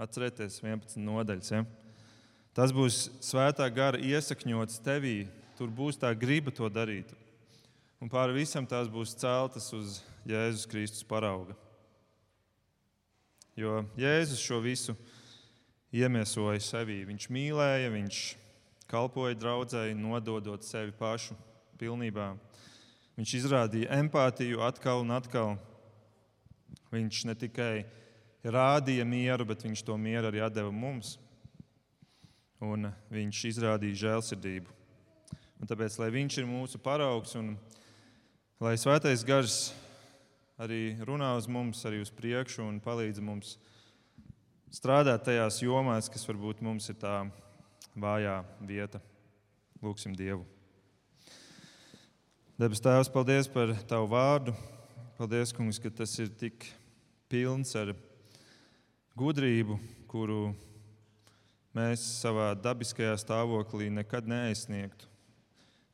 Atcerieties, 0.00 0.58
11 0.64 0.98
nodaļas. 1.04 1.52
Ja? 1.52 1.64
Tas 2.56 2.72
būs 2.74 3.06
svētā 3.22 3.68
gara 3.72 4.00
iesakņots 4.00 4.80
tevī. 4.84 5.26
Tur 5.58 5.70
būs 5.72 6.00
tā 6.00 6.10
griba 6.16 6.50
to 6.50 6.68
darīt. 6.72 7.12
Un 8.02 8.10
pāri 8.10 8.40
visam 8.40 8.66
tās 8.66 8.88
būs 8.90 9.14
celtas 9.14 9.68
uz 9.76 10.00
Jēzus 10.26 10.66
Kristus 10.66 11.06
parauga. 11.06 11.54
Jo 13.54 13.84
Jēzus 14.00 14.42
šo 14.42 14.58
visu 14.64 14.96
iemiesoja 15.92 16.60
sevī. 16.64 17.02
Viņš 17.06 17.28
mīlēja, 17.30 17.92
viņš 17.92 18.22
kalpoja 18.92 19.38
draudzēji, 19.40 19.96
nododot 19.96 20.64
sevi 20.66 20.92
pašu 20.92 21.36
pilnībā. 21.80 22.34
Viņš 23.16 23.34
izrādīja 23.40 23.98
empātiju 24.02 24.60
atkal 24.64 25.02
un 25.02 25.14
atkal. 25.16 25.56
Viņš 26.92 27.24
ne 27.30 27.34
tikai 27.40 27.74
rādīja 28.44 29.04
mieru, 29.08 29.46
bet 29.48 29.64
viņš 29.64 29.84
to 29.86 29.96
mieru 29.96 30.28
arī 30.28 30.44
deva 30.52 30.72
mums 30.72 31.16
un 32.62 32.92
viņš 33.10 33.44
izrādīja 33.48 34.00
žēlsirdību. 34.04 34.70
Un 35.62 35.70
tāpēc, 35.70 35.96
lai 35.98 36.10
viņš 36.14 36.38
ir 36.38 36.48
mūsu 36.50 36.78
paraugs 36.82 37.34
un 37.38 37.54
lai 38.62 38.74
svētais 38.78 39.24
gars 39.26 39.72
arī 40.62 40.98
runā 41.02 41.32
uz 41.38 41.48
mums, 41.50 41.82
arī 41.88 42.02
uz 42.02 42.10
priekšu 42.14 42.64
un 42.66 42.80
palīdz 42.82 43.22
mums 43.24 43.56
strādāt 44.72 45.26
tajās 45.26 45.60
jomās, 45.62 46.10
kas 46.10 46.26
varbūt 46.28 46.62
mums 46.64 46.88
ir 46.92 46.98
tā 47.02 47.16
vājā 47.96 48.40
vieta. 48.64 49.00
Lūksim 49.82 50.14
Dievu. 50.16 50.44
Debes 52.60 52.82
Tēvs, 52.84 53.10
paldies 53.10 53.48
par 53.50 53.72
Tavu 53.88 54.06
vārdu. 54.12 54.54
Paldies, 55.18 55.52
Kungs, 55.54 55.80
ka 55.82 55.90
tas 55.90 56.12
ir 56.22 56.30
tik 56.38 56.68
pilns 57.30 57.74
ar 57.78 57.92
gudrību, 59.18 59.78
kuru 60.10 60.52
mēs 61.76 62.04
savā 62.20 62.52
dabiskajā 62.58 63.14
stāvoklī 63.20 63.90
nekad 63.92 64.28
neaizsniegtu. 64.30 65.08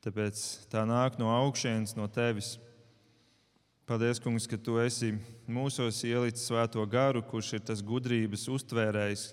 Tāpēc 0.05 0.40
tā 0.70 0.84
nāk 0.86 1.18
no 1.18 1.30
augšas, 1.34 1.96
no 1.99 2.07
tevis. 2.11 2.57
Paldies, 3.88 4.20
Kungs, 4.22 4.46
ka 4.46 4.59
tu 4.61 4.76
esi 4.82 5.14
mūsos 5.49 6.03
ielicis 6.07 6.46
svēto 6.51 6.84
garu, 6.90 7.24
kurš 7.24 7.55
ir 7.57 7.64
tas 7.70 7.82
gudrības 7.82 8.44
uztvērējs, 8.53 9.30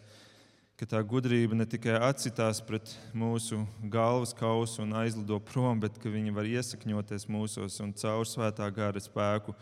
ka 0.75 0.85
tā 0.91 0.99
gudrība 1.07 1.55
ne 1.55 1.63
tikai 1.63 1.95
atsitās 2.03 2.59
pret 2.65 2.91
mūsu 3.15 3.61
galvas 3.91 4.33
kausu 4.35 4.81
un 4.83 4.91
aizlido 4.99 5.37
prom, 5.39 5.79
bet 5.79 5.95
ka 6.01 6.11
viņa 6.11 6.33
var 6.35 6.49
iesakņoties 6.49 7.29
mūsos 7.31 7.79
un 7.83 7.93
caur 7.95 8.27
svētā 8.27 8.67
gara 8.75 8.99
spēku 8.99 9.55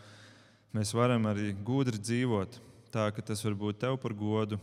mēs 0.74 0.90
varam 0.96 1.28
arī 1.30 1.52
gudri 1.54 2.00
dzīvot, 2.02 2.58
tā 2.90 3.06
ka 3.14 3.22
tas 3.22 3.44
var 3.46 3.54
būt 3.60 3.78
tev 3.84 4.00
par 4.02 4.16
godu 4.18 4.58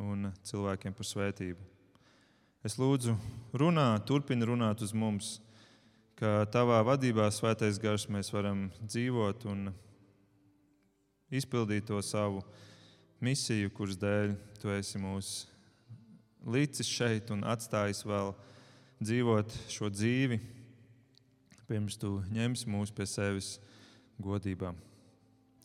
un 0.00 0.30
cilvēkiem 0.48 0.96
par 0.96 1.08
svētību. 1.08 1.68
Es 2.64 2.78
lūdzu, 2.80 3.14
runā, 3.56 3.92
turpini 4.08 4.48
runāt 4.48 4.80
uz 4.84 4.96
mums, 4.96 5.36
ka 6.16 6.46
tavā 6.52 6.80
vadībā, 6.84 7.28
svētais 7.32 7.80
gars, 7.80 8.08
mēs 8.08 8.32
varam 8.32 8.66
dzīvot 8.80 9.44
un 9.52 9.68
izpildīt 11.28 11.88
to 11.92 12.00
savu 12.04 12.40
misiju, 13.20 13.72
kuras 13.76 14.00
dēļ 14.00 14.36
tu 14.60 14.72
esi 14.72 15.00
mūs 15.00 15.49
līdzis 16.46 16.88
šeit 16.88 17.32
un 17.34 17.44
atstājis 17.48 18.04
vēl 18.06 18.32
dzīvot 19.00 19.56
šo 19.72 19.90
dzīvi, 19.92 20.40
pirms 21.68 21.98
tu 22.00 22.18
ņemsi 22.32 22.70
mūs 22.70 22.92
pie 22.94 23.06
sevis 23.08 23.56
godībā. 24.20 24.74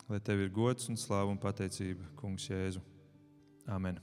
Lai 0.09 0.19
tev 0.21 0.43
ir 0.43 0.51
gods 0.53 0.91
un 0.91 0.99
slāva 1.01 1.31
un 1.33 1.41
pateicība, 1.41 2.05
Kungs, 2.19 2.49
Jēzu. 2.51 2.83
Amen. 3.65 3.97